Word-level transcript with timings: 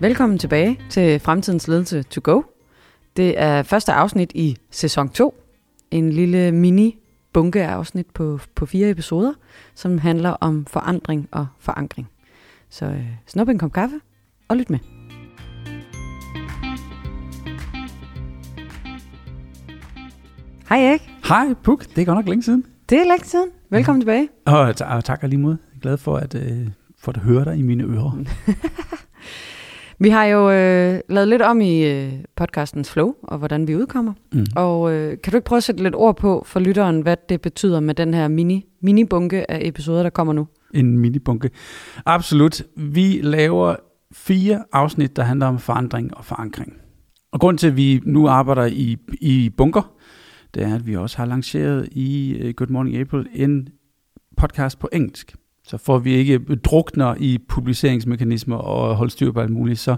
Velkommen 0.00 0.38
tilbage 0.38 0.80
til 0.90 1.20
Fremtidens 1.20 1.68
Ledelse 1.68 2.02
to 2.02 2.20
go. 2.24 2.42
Det 3.16 3.40
er 3.40 3.62
første 3.62 3.92
afsnit 3.92 4.32
i 4.34 4.56
sæson 4.70 5.08
2. 5.08 5.42
En 5.90 6.12
lille 6.12 6.52
mini 6.52 6.98
bunke 7.32 7.62
af 7.62 7.68
afsnit 7.68 8.06
på, 8.06 8.40
på 8.54 8.66
fire 8.66 8.90
episoder, 8.90 9.32
som 9.74 9.98
handler 9.98 10.30
om 10.30 10.66
forandring 10.66 11.28
og 11.32 11.46
forankring. 11.58 12.08
Så 12.70 12.86
øh, 12.86 13.06
snup 13.26 13.48
en 13.48 13.58
kop 13.58 13.72
kaffe 13.72 14.00
og 14.48 14.56
lyt 14.56 14.70
med. 14.70 14.78
Hej 20.68 20.84
Erik. 20.84 21.10
Hej 21.28 21.54
Puk, 21.62 21.84
det 21.96 21.98
er 21.98 22.04
godt 22.04 22.18
nok 22.18 22.28
længe 22.28 22.42
siden. 22.42 22.64
Det 22.88 22.98
er 22.98 23.04
længe 23.04 23.24
siden. 23.24 23.48
Velkommen 23.70 24.02
ja. 24.02 24.02
tilbage. 24.02 24.28
Og, 24.46 24.74
og 24.96 25.04
tak 25.04 25.22
lige 25.22 25.40
mod. 25.40 25.56
Jeg 25.72 25.76
er 25.76 25.80
glad 25.80 25.96
for 25.96 26.16
at, 26.16 26.34
øh, 26.34 26.68
for 26.98 27.12
at 27.12 27.18
høre 27.18 27.44
dig 27.44 27.56
i 27.56 27.62
mine 27.62 27.84
ører. 27.84 28.24
Vi 30.00 30.08
har 30.08 30.24
jo 30.24 30.50
øh, 30.50 31.00
lavet 31.08 31.28
lidt 31.28 31.42
om 31.42 31.60
i 31.60 31.84
øh, 31.84 32.12
podcastens 32.36 32.90
flow, 32.90 33.14
og 33.22 33.38
hvordan 33.38 33.68
vi 33.68 33.76
udkommer. 33.76 34.12
Mm. 34.32 34.46
Og 34.56 34.92
øh, 34.92 35.18
kan 35.22 35.30
du 35.30 35.36
ikke 35.36 35.44
prøve 35.44 35.56
at 35.56 35.62
sætte 35.62 35.82
lidt 35.82 35.94
ord 35.94 36.16
på 36.16 36.42
for 36.46 36.60
lytteren, 36.60 37.00
hvad 37.00 37.16
det 37.28 37.40
betyder 37.40 37.80
med 37.80 37.94
den 37.94 38.14
her 38.14 38.28
mini, 38.28 38.66
mini-bunke 38.80 39.50
af 39.50 39.58
episoder, 39.62 40.02
der 40.02 40.10
kommer 40.10 40.32
nu? 40.32 40.46
En 40.74 40.98
minibunke. 40.98 41.50
Absolut. 42.06 42.62
Vi 42.76 43.20
laver 43.22 43.76
fire 44.12 44.64
afsnit, 44.72 45.16
der 45.16 45.22
handler 45.22 45.46
om 45.46 45.58
forandring 45.58 46.16
og 46.16 46.24
forankring. 46.24 46.72
Og 47.32 47.40
grund 47.40 47.58
til, 47.58 47.66
at 47.66 47.76
vi 47.76 48.00
nu 48.04 48.28
arbejder 48.28 48.66
i, 48.66 48.96
i 49.20 49.50
bunker, 49.56 49.92
det 50.54 50.62
er, 50.62 50.74
at 50.74 50.86
vi 50.86 50.96
også 50.96 51.16
har 51.16 51.26
lanceret 51.26 51.88
i 51.92 52.38
øh, 52.40 52.54
Good 52.54 52.68
Morning 52.68 52.96
April 52.96 53.26
en 53.34 53.68
podcast 54.36 54.78
på 54.78 54.88
engelsk. 54.92 55.34
Så 55.68 55.76
får 55.76 55.98
vi 55.98 56.14
ikke 56.14 56.38
drukner 56.38 57.14
i 57.18 57.38
publiceringsmekanismer 57.48 58.56
og 58.56 58.96
holde 58.96 59.10
styr 59.10 59.32
på 59.32 59.40
alt 59.40 59.50
muligt, 59.50 59.78
så, 59.78 59.96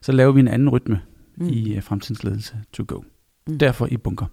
så 0.00 0.12
laver 0.12 0.32
vi 0.32 0.40
en 0.40 0.48
anden 0.48 0.68
rytme 0.68 1.00
mm. 1.36 1.48
i 1.48 1.76
uh, 1.76 1.82
fremtidens 1.82 2.24
ledelse 2.24 2.54
to 2.72 2.84
go. 2.88 3.00
Mm. 3.46 3.58
Derfor 3.58 3.86
i 3.86 3.96
bunker. 3.96 4.26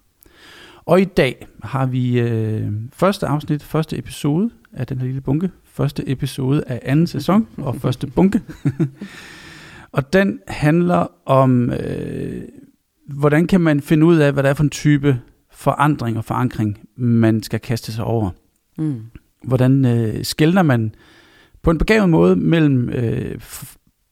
Og 0.84 1.00
i 1.00 1.04
dag 1.04 1.46
har 1.62 1.86
vi 1.86 2.20
øh, 2.20 2.72
første 2.92 3.26
afsnit, 3.26 3.62
første 3.62 3.98
episode 3.98 4.50
af 4.72 4.86
den 4.86 4.98
her 4.98 5.06
lille 5.06 5.20
bunke. 5.20 5.50
Første 5.64 6.10
episode 6.10 6.64
af 6.66 6.80
anden 6.82 7.06
sæson 7.06 7.48
og 7.56 7.76
første 7.76 8.06
bunke. 8.06 8.42
og 9.96 10.12
den 10.12 10.40
handler 10.48 11.06
om, 11.26 11.70
øh, 11.70 12.42
hvordan 13.08 13.46
kan 13.46 13.60
man 13.60 13.80
finde 13.80 14.06
ud 14.06 14.16
af, 14.16 14.32
hvad 14.32 14.42
det 14.42 14.50
er 14.50 14.54
for 14.54 14.64
en 14.64 14.70
type 14.70 15.20
forandring 15.52 16.18
og 16.18 16.24
forankring, 16.24 16.78
man 16.96 17.42
skal 17.42 17.60
kaste 17.60 17.92
sig 17.92 18.04
over. 18.04 18.30
Mm. 18.78 19.02
Hvordan 19.44 19.84
øh, 19.84 20.24
skældner 20.24 20.62
man 20.62 20.94
på 21.62 21.70
en 21.70 21.78
begavet 21.78 22.08
måde 22.08 22.36
mellem 22.36 22.88
øh, 22.88 23.40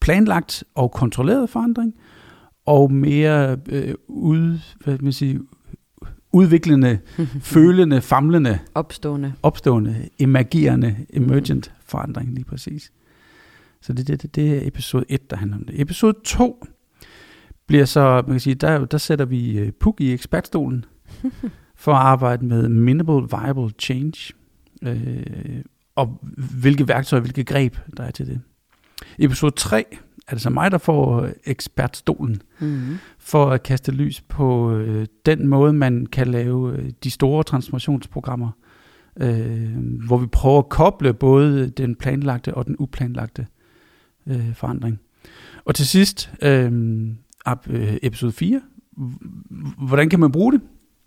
planlagt 0.01 0.65
og 0.75 0.93
kontrolleret 0.93 1.51
forandring, 1.51 1.95
og 2.67 2.93
mere 2.93 3.57
øh, 3.69 3.95
ud, 4.09 4.59
hvad 4.85 4.99
man 4.99 5.13
sige, 5.13 5.41
udviklende, 6.33 6.99
følende, 7.55 8.01
famlende, 8.01 8.59
opstående, 8.75 9.33
opstående, 9.43 10.09
emergerende, 10.19 10.97
emergent 11.11 11.73
mm. 11.75 11.83
forandring 11.87 12.35
lige 12.35 12.45
præcis. 12.45 12.93
Så 13.81 13.93
det, 13.93 14.09
det, 14.09 14.35
det 14.35 14.57
er 14.57 14.69
episode 14.69 15.05
1, 15.09 15.31
der 15.31 15.37
handler 15.37 15.57
om 15.57 15.65
det. 15.65 15.81
Episode 15.81 16.19
2 16.25 16.67
bliver 17.67 17.85
så, 17.85 18.23
man 18.27 18.35
kan 18.35 18.41
sige, 18.41 18.55
der, 18.55 18.85
der 18.85 18.99
sætter 18.99 19.25
vi 19.25 19.63
uh, 19.63 19.69
Puk 19.81 20.01
i 20.01 20.13
ekspertstolen 20.13 20.85
for 21.77 21.93
at 21.93 22.03
arbejde 22.03 22.47
med 22.47 22.69
minimal 22.69 23.23
viable 23.31 23.71
change 23.79 24.33
øh, 24.87 25.62
og 25.97 26.21
hvilke 26.61 26.88
værktøjer, 26.88 27.21
hvilke 27.21 27.44
greb, 27.44 27.77
der 27.97 28.05
er 28.05 28.11
til 28.11 28.27
det. 28.27 28.41
I 29.19 29.25
episode 29.25 29.55
3 29.56 29.84
er 30.28 30.33
det 30.33 30.43
så 30.43 30.50
mig, 30.50 30.71
der 30.71 30.78
får 30.78 31.28
ekspertstolen 31.44 32.43
mm-hmm. 32.59 32.99
for 33.19 33.50
at 33.50 33.62
kaste 33.62 33.93
lys 33.93 34.21
på 34.21 34.72
øh, 34.72 35.06
den 35.27 35.49
måde, 35.49 35.72
man 35.72 36.06
kan 36.06 36.28
lave 36.28 36.77
øh, 36.77 36.91
de 37.05 37.11
store 37.11 37.43
transformationsprogrammer, 37.44 38.50
øh, 39.21 39.77
hvor 40.06 40.19
vi 40.19 40.27
prøver 40.27 40.59
at 40.59 40.69
koble 40.69 41.15
både 41.15 41.71
den 41.71 41.94
planlagte 41.94 42.55
og 42.55 42.66
den 42.66 42.77
uplanlagte 42.78 43.47
øh, 44.27 44.55
forandring. 44.55 45.00
Og 45.65 45.75
til 45.75 45.87
sidst, 45.87 46.31
øh, 46.43 46.72
øh, 47.69 47.97
episode 48.03 48.32
4, 48.32 48.61
hvordan 49.88 50.09
kan 50.09 50.21
man 50.21 50.32
bruge 50.32 50.53
det? 50.53 50.61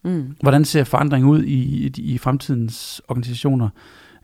Mm. 0.03 0.35
Hvordan 0.41 0.65
ser 0.65 0.83
forandring 0.83 1.25
ud 1.25 1.43
i, 1.43 1.87
i, 1.87 1.91
i 1.97 2.17
fremtidens 2.17 3.01
organisationer? 3.07 3.69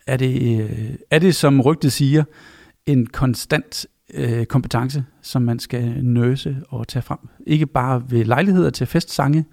Er 0.07 0.17
det, 0.17 0.61
øh, 0.61 0.95
er 1.11 1.19
det, 1.19 1.35
som 1.35 1.61
rygtet 1.61 1.91
siger, 1.91 2.23
en 2.85 3.07
konstant 3.07 3.85
øh, 4.13 4.45
kompetence, 4.45 5.03
som 5.21 5.41
man 5.41 5.59
skal 5.59 6.03
nøse 6.03 6.57
og 6.69 6.87
tage 6.87 7.03
frem? 7.03 7.19
Ikke 7.47 7.65
bare 7.65 8.03
ved 8.09 8.25
lejligheder 8.25 8.69
til 8.69 8.87
festsange, 8.87 9.45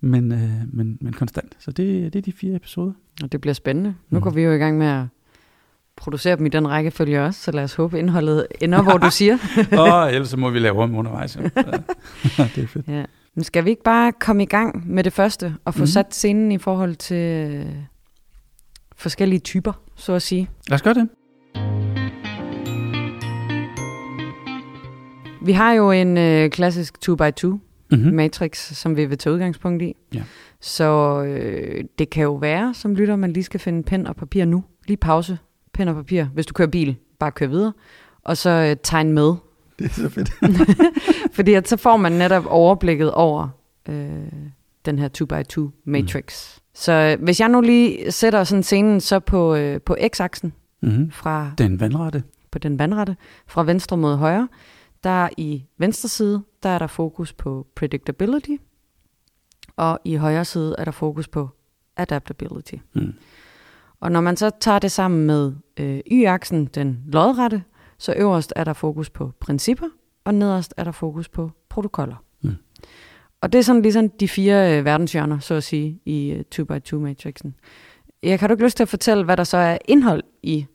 men, 0.00 0.32
øh, 0.32 0.50
men, 0.72 0.98
men 1.00 1.12
konstant. 1.12 1.56
Så 1.58 1.70
det, 1.70 2.12
det 2.12 2.18
er 2.18 2.22
de 2.22 2.32
fire 2.32 2.56
episoder. 2.56 2.92
Og 3.22 3.32
det 3.32 3.40
bliver 3.40 3.54
spændende. 3.54 3.94
Nu 4.10 4.18
mm. 4.18 4.22
går 4.22 4.30
vi 4.30 4.42
jo 4.42 4.52
i 4.52 4.58
gang 4.58 4.78
med 4.78 4.86
at 4.86 5.04
producere 5.96 6.36
dem 6.36 6.46
i 6.46 6.48
den 6.48 6.68
rækkefølge 6.68 7.22
også, 7.22 7.40
så 7.40 7.50
lad 7.50 7.64
os 7.64 7.74
håbe, 7.74 7.98
indholdet 7.98 8.46
ender, 8.60 8.82
hvor 8.82 8.98
du 8.98 9.10
siger. 9.20 9.38
Åh, 9.72 9.78
oh, 9.78 10.12
ellers 10.12 10.28
så 10.28 10.36
må 10.36 10.50
vi 10.50 10.58
lave 10.58 10.82
om 10.82 10.94
undervejs. 10.94 11.36
Ja. 11.38 11.42
det 12.54 12.64
er 12.64 12.66
fedt. 12.66 12.88
Ja. 12.88 13.04
Men 13.38 13.44
skal 13.44 13.64
vi 13.64 13.70
ikke 13.70 13.82
bare 13.82 14.12
komme 14.12 14.42
i 14.42 14.46
gang 14.46 14.92
med 14.92 15.04
det 15.04 15.12
første, 15.12 15.54
og 15.64 15.74
få 15.74 15.80
mm. 15.80 15.86
sat 15.86 16.14
scenen 16.14 16.52
i 16.52 16.58
forhold 16.58 16.96
til 16.96 17.54
øh, 17.54 17.66
forskellige 18.96 19.40
typer, 19.40 19.72
så 19.96 20.12
at 20.12 20.22
sige? 20.22 20.50
Lad 20.68 20.74
os 20.74 20.82
gøre 20.82 20.94
det. 20.94 21.08
Vi 25.46 25.52
har 25.52 25.72
jo 25.72 25.90
en 25.90 26.18
øh, 26.18 26.50
klassisk 26.50 26.94
2x2 27.08 27.46
mm-hmm. 27.46 28.14
matrix, 28.14 28.72
som 28.74 28.96
vi 28.96 29.04
vil 29.04 29.18
tage 29.18 29.34
udgangspunkt 29.34 29.82
i. 29.82 29.96
Ja. 30.14 30.22
Så 30.60 31.22
øh, 31.22 31.84
det 31.98 32.10
kan 32.10 32.22
jo 32.22 32.34
være, 32.34 32.74
som 32.74 32.94
lytter, 32.94 33.16
man 33.16 33.32
lige 33.32 33.44
skal 33.44 33.60
finde 33.60 33.82
pen 33.82 34.06
og 34.06 34.16
papir 34.16 34.44
nu. 34.44 34.64
Lige 34.86 34.96
pause, 34.96 35.38
pen 35.72 35.88
og 35.88 35.94
papir. 35.94 36.24
Hvis 36.24 36.46
du 36.46 36.52
kører 36.52 36.68
bil, 36.68 36.96
bare 37.18 37.32
kør 37.32 37.46
videre. 37.46 37.72
Og 38.24 38.36
så 38.36 38.50
øh, 38.50 38.76
tegne 38.82 39.12
med 39.12 39.34
det 39.84 39.84
er 39.84 39.94
så 39.94 40.08
fedt. 40.08 40.32
Fordi 41.36 41.54
at 41.54 41.68
så 41.68 41.76
får 41.76 41.96
man 41.96 42.12
netop 42.12 42.46
overblikket 42.46 43.12
over 43.12 43.48
øh, 43.88 44.32
den 44.84 44.98
her 44.98 45.08
2x2 45.18 45.80
matrix. 45.84 46.56
Mm. 46.56 46.62
Så 46.74 46.92
øh, 46.92 47.24
hvis 47.24 47.40
jeg 47.40 47.48
nu 47.48 47.60
lige 47.60 48.12
sætter 48.12 48.44
sådan 48.44 48.62
scenen 48.62 49.00
så 49.00 49.20
på, 49.20 49.54
øh, 49.54 49.80
på 49.80 49.96
x-aksen, 50.14 50.52
mm-hmm. 50.82 51.10
fra 51.10 51.50
den 51.58 51.80
vandrette. 51.80 52.22
På 52.50 52.58
den 52.58 52.78
vandrette, 52.78 53.16
fra 53.46 53.64
venstre 53.64 53.96
mod 53.96 54.16
højre, 54.16 54.48
der 55.04 55.28
i 55.36 55.64
venstre 55.78 56.08
side, 56.08 56.42
der 56.62 56.68
er 56.68 56.78
der 56.78 56.86
fokus 56.86 57.32
på 57.32 57.66
predictability, 57.74 58.56
og 59.76 60.00
i 60.04 60.14
højre 60.14 60.44
side 60.44 60.74
er 60.78 60.84
der 60.84 60.90
fokus 60.90 61.28
på 61.28 61.48
adaptability. 61.96 62.74
Mm. 62.94 63.14
Og 64.00 64.12
når 64.12 64.20
man 64.20 64.36
så 64.36 64.50
tager 64.60 64.78
det 64.78 64.92
sammen 64.92 65.26
med 65.26 65.52
øh, 65.76 66.00
y-aksen, 66.10 66.66
den 66.66 67.02
lodrette, 67.06 67.62
så 67.98 68.14
øverst 68.16 68.52
er 68.56 68.64
der 68.64 68.72
fokus 68.72 69.10
på 69.10 69.32
principper, 69.40 69.86
og 70.24 70.34
nederst 70.34 70.74
er 70.76 70.84
der 70.84 70.92
fokus 70.92 71.28
på 71.28 71.50
protokoller. 71.68 72.16
Mm. 72.42 72.56
Og 73.40 73.52
det 73.52 73.58
er 73.58 73.62
sådan 73.62 73.82
ligesom 73.82 74.10
de 74.10 74.28
fire 74.28 74.78
øh, 74.78 74.84
verdenshjørner, 74.84 75.38
så 75.38 75.54
at 75.54 75.64
sige, 75.64 76.00
i 76.04 76.30
øh, 76.30 76.44
2x2-matrixen. 76.54 77.54
Jeg 78.22 78.38
kan 78.38 78.48
du 78.48 78.54
ikke 78.54 78.64
lyst 78.64 78.76
til 78.76 78.84
at 78.84 78.88
fortælle, 78.88 79.24
hvad 79.24 79.36
der 79.36 79.44
så 79.44 79.56
er 79.56 79.78
indhold 79.88 80.22
i 80.42 80.66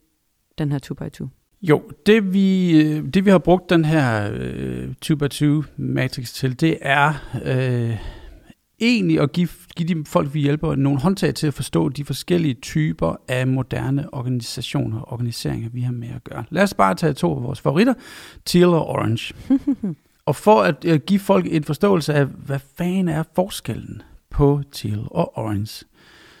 den 0.58 0.72
her 0.72 0.78
2x2? 0.92 1.28
Jo, 1.62 1.82
det 2.06 2.32
vi, 2.32 2.80
øh, 2.82 3.04
det 3.14 3.24
vi 3.24 3.30
har 3.30 3.38
brugt 3.38 3.70
den 3.70 3.84
her 3.84 4.30
øh, 4.32 4.88
2x2-matrix 5.04 6.32
til, 6.32 6.60
det 6.60 6.78
er 6.80 7.12
øh, 7.44 7.98
egentlig 8.80 9.20
at 9.20 9.32
give, 9.32 9.48
give 9.76 9.94
de 9.94 10.04
folk, 10.06 10.34
vi 10.34 10.40
hjælper, 10.40 10.74
nogle 10.74 11.00
håndtag 11.00 11.34
til 11.34 11.46
at 11.46 11.54
forstå 11.54 11.88
de 11.88 12.04
forskellige 12.04 12.54
typer 12.54 13.16
af 13.28 13.46
moderne 13.46 14.14
organisationer 14.14 15.00
og 15.00 15.12
organiseringer, 15.12 15.68
vi 15.72 15.80
har 15.80 15.92
med 15.92 16.08
at 16.08 16.24
gøre. 16.24 16.44
Lad 16.50 16.62
os 16.62 16.74
bare 16.74 16.94
tage 16.94 17.12
to 17.12 17.36
af 17.36 17.42
vores 17.42 17.60
favoritter, 17.60 17.94
Teal 18.44 18.64
og 18.68 18.86
Orange. 18.86 19.34
og 20.26 20.36
for 20.36 20.62
at 20.62 21.06
give 21.06 21.20
folk 21.20 21.46
en 21.50 21.64
forståelse 21.64 22.14
af, 22.14 22.26
hvad 22.26 22.58
fanden 22.78 23.08
er 23.08 23.22
forskellen 23.34 24.02
på 24.30 24.62
Teal 24.72 25.00
og 25.10 25.38
Orange, 25.38 25.84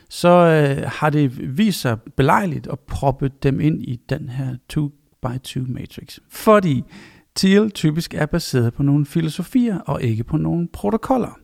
så 0.08 0.28
øh, 0.28 0.90
har 0.90 1.10
det 1.10 1.58
vist 1.58 1.80
sig 1.80 1.98
belejligt 2.16 2.66
at 2.66 2.78
proppe 2.80 3.30
dem 3.42 3.60
ind 3.60 3.82
i 3.82 4.00
den 4.08 4.28
her 4.28 4.56
2x2 4.72 5.72
matrix. 5.72 6.18
Fordi 6.30 6.84
Teal 7.34 7.70
typisk 7.70 8.14
er 8.14 8.26
baseret 8.26 8.74
på 8.74 8.82
nogle 8.82 9.06
filosofier 9.06 9.78
og 9.78 10.02
ikke 10.02 10.24
på 10.24 10.36
nogle 10.36 10.68
protokoller 10.72 11.38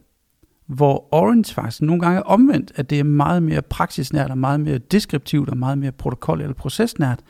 hvor 0.71 1.15
Orange 1.15 1.55
faktisk 1.55 1.83
nogle 1.83 2.01
gange 2.01 2.19
er 2.19 2.23
omvendt, 2.23 2.73
at 2.75 2.91
det 2.91 2.99
er 2.99 3.05
meget 3.05 3.43
mere 3.43 3.63
praksisnært 3.63 4.31
og 4.31 4.39
meget 4.39 4.61
mere 4.61 4.79
deskriptivt 4.79 5.49
og 5.49 5.57
meget 5.57 5.79
mere 5.79 5.93
protokol- 5.93 6.41
eller 6.41 6.55
procesnært 6.55 7.21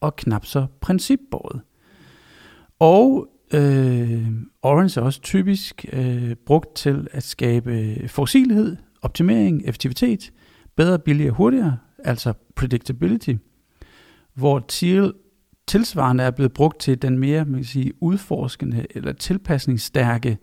og 0.00 0.16
knap 0.16 0.46
så 0.46 0.66
principbåret. 0.80 1.60
Og 2.78 3.28
øh, 3.54 4.28
Orange 4.62 5.00
er 5.00 5.04
også 5.04 5.20
typisk 5.20 5.86
øh, 5.92 6.34
brugt 6.46 6.76
til 6.76 7.08
at 7.12 7.22
skabe 7.22 7.96
forudsigelighed, 8.08 8.76
optimering, 9.02 9.62
effektivitet, 9.64 10.32
bedre, 10.76 10.98
billigere, 10.98 11.32
hurtigere, 11.32 11.76
altså 11.98 12.32
predictability, 12.56 13.34
hvor 14.34 14.64
Teal 14.68 15.12
tilsvarende 15.68 16.24
er 16.24 16.30
blevet 16.30 16.52
brugt 16.52 16.80
til 16.80 17.02
den 17.02 17.18
mere 17.18 17.44
man 17.44 17.54
kan 17.54 17.64
sige, 17.64 17.92
udforskende 18.02 18.86
eller 18.90 19.12
tilpasningsstærke 19.12 20.38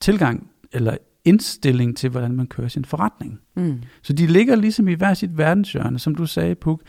tilgang 0.00 0.50
eller 0.72 0.96
indstilling 1.24 1.96
til, 1.96 2.10
hvordan 2.10 2.32
man 2.32 2.46
kører 2.46 2.68
sin 2.68 2.84
forretning. 2.84 3.40
Mm. 3.56 3.80
Så 4.02 4.12
de 4.12 4.26
ligger 4.26 4.56
ligesom 4.56 4.88
i 4.88 4.94
hver 4.94 5.14
sit 5.14 5.38
verdenshjørne. 5.38 5.98
Som 5.98 6.14
du 6.14 6.26
sagde, 6.26 6.54
Puk, 6.54 6.82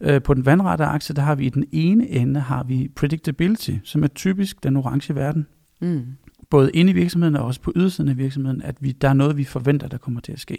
øh, 0.00 0.22
på 0.22 0.34
den 0.34 0.46
vandrette 0.46 0.84
akse, 0.84 1.14
der 1.14 1.22
har 1.22 1.34
vi 1.34 1.46
i 1.46 1.48
den 1.48 1.64
ene 1.72 2.08
ende 2.08 2.40
har 2.40 2.64
vi 2.64 2.88
predictability, 2.96 3.72
som 3.84 4.02
er 4.02 4.08
typisk 4.08 4.62
den 4.62 4.76
orange 4.76 5.14
verden. 5.14 5.46
Mm. 5.80 6.02
Både 6.50 6.70
inde 6.70 6.90
i 6.90 6.94
virksomheden 6.94 7.36
og 7.36 7.44
også 7.44 7.60
på 7.60 7.72
ydersiden 7.76 8.10
af 8.10 8.18
virksomheden, 8.18 8.62
at 8.62 8.76
vi, 8.80 8.92
der 8.92 9.08
er 9.08 9.14
noget, 9.14 9.36
vi 9.36 9.44
forventer, 9.44 9.88
der 9.88 9.98
kommer 9.98 10.20
til 10.20 10.32
at 10.32 10.40
ske. 10.40 10.58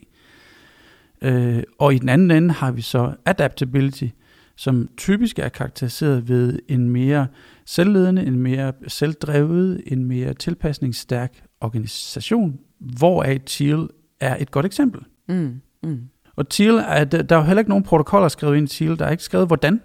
Øh, 1.22 1.64
og 1.80 1.94
i 1.94 1.98
den 1.98 2.10
anden 2.10 2.32
ende 2.32 2.54
har 2.54 2.72
vi 2.72 2.82
så 2.82 3.14
adaptability, 3.26 4.08
som 4.56 4.90
typisk 4.98 5.40
er 5.40 5.50
karakteriseret 5.50 6.30
ved 6.30 6.60
en 6.68 6.90
mere 6.90 7.28
selvledende, 7.66 8.26
en 8.26 8.40
mere 8.40 8.74
selvdrevet, 8.88 9.82
en 9.86 10.06
mere 10.06 10.34
tilpasningsstærk 10.34 11.44
organisation, 11.62 12.60
hvoraf 12.82 13.40
Thiel 13.46 13.88
er 14.20 14.38
et 14.40 14.52
godt 14.52 14.66
eksempel. 14.66 15.02
Mm, 15.30 15.62
mm. 15.84 16.00
Og 16.36 16.50
Thiel, 16.50 16.76
er, 16.76 17.04
der 17.04 17.36
er 17.36 17.40
jo 17.40 17.46
heller 17.46 17.62
ikke 17.62 17.70
nogen 17.70 17.84
protokoller 17.84 18.28
skrevet 18.28 18.58
ind 18.58 18.72
i 18.72 18.76
Thiel, 18.76 19.00
der 19.00 19.06
er 19.06 19.12
ikke 19.12 19.24
skrevet 19.24 19.48
hvordan. 19.48 19.82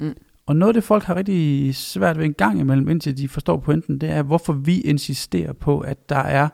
Mm. 0.00 0.14
Og 0.46 0.56
noget 0.56 0.70
af 0.70 0.74
det, 0.74 0.84
folk 0.84 1.04
har 1.04 1.16
rigtig 1.16 1.74
svært 1.76 2.18
ved 2.18 2.24
en 2.24 2.34
gang 2.34 2.60
imellem, 2.60 2.88
indtil 2.88 3.16
de 3.16 3.28
forstår 3.28 3.56
pointen, 3.56 3.98
det 3.98 4.10
er, 4.10 4.22
hvorfor 4.22 4.52
vi 4.52 4.80
insisterer 4.80 5.52
på, 5.52 5.80
at 5.80 6.08
der 6.08 6.18
er, 6.18 6.48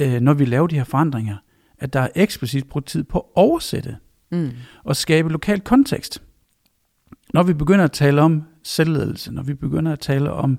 øh, 0.00 0.20
når 0.20 0.34
vi 0.34 0.44
laver 0.44 0.66
de 0.66 0.76
her 0.76 0.84
forandringer, 0.84 1.36
at 1.78 1.92
der 1.92 2.00
er 2.00 2.08
eksplicit 2.14 2.68
brugt 2.68 2.86
tid 2.86 3.04
på 3.04 3.18
at 3.18 3.24
oversætte 3.34 3.96
mm. 4.32 4.50
og 4.84 4.96
skabe 4.96 5.28
lokal 5.28 5.60
kontekst. 5.60 6.22
Når 7.34 7.42
vi 7.42 7.54
begynder 7.54 7.84
at 7.84 7.92
tale 7.92 8.22
om 8.22 8.42
selvledelse, 8.62 9.32
når 9.32 9.42
vi 9.42 9.54
begynder 9.54 9.92
at 9.92 10.00
tale 10.00 10.32
om 10.32 10.58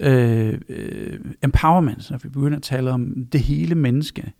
øh, 0.00 0.60
øh, 0.68 1.20
empowerment, 1.42 2.10
når 2.10 2.18
vi 2.18 2.28
begynder 2.28 2.56
at 2.56 2.62
tale 2.62 2.90
om 2.90 3.26
det 3.32 3.40
hele 3.40 3.74
menneske, 3.74 4.32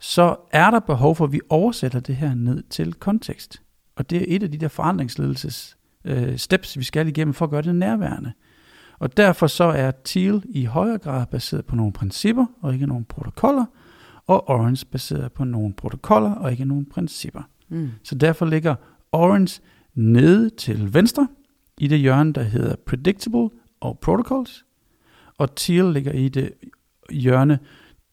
så 0.00 0.36
er 0.52 0.70
der 0.70 0.80
behov 0.80 1.16
for, 1.16 1.24
at 1.24 1.32
vi 1.32 1.40
oversætter 1.48 2.00
det 2.00 2.16
her 2.16 2.34
ned 2.34 2.62
til 2.70 2.94
kontekst. 2.94 3.62
Og 3.96 4.10
det 4.10 4.18
er 4.18 4.24
et 4.36 4.42
af 4.42 4.50
de 4.50 4.58
der 4.58 4.68
forandringsledelses 4.68 5.76
øh, 6.04 6.36
steps, 6.36 6.78
vi 6.78 6.84
skal 6.84 7.08
igennem 7.08 7.34
for 7.34 7.44
at 7.44 7.50
gøre 7.50 7.62
det 7.62 7.74
nærværende. 7.74 8.32
Og 8.98 9.16
derfor 9.16 9.46
så 9.46 9.64
er 9.64 9.90
Teal 9.90 10.42
i 10.48 10.64
højere 10.64 10.98
grad 10.98 11.26
baseret 11.26 11.64
på 11.64 11.76
nogle 11.76 11.92
principper 11.92 12.46
og 12.62 12.74
ikke 12.74 12.86
nogle 12.86 13.04
protokoller, 13.04 13.64
og 14.26 14.48
Orange 14.48 14.86
baseret 14.86 15.32
på 15.32 15.44
nogle 15.44 15.74
protokoller 15.74 16.34
og 16.34 16.52
ikke 16.52 16.64
nogle 16.64 16.86
principper. 16.86 17.42
Mm. 17.68 17.90
Så 18.04 18.14
derfor 18.14 18.46
ligger 18.46 18.74
Orange 19.12 19.60
nede 19.94 20.50
til 20.50 20.94
venstre 20.94 21.28
i 21.78 21.88
det 21.88 21.98
hjørne, 21.98 22.32
der 22.32 22.42
hedder 22.42 22.76
Predictable 22.86 23.50
og 23.80 23.98
Protocols, 23.98 24.64
og 25.38 25.54
Teal 25.56 25.84
ligger 25.84 26.12
i 26.12 26.28
det 26.28 26.52
hjørne, 27.10 27.58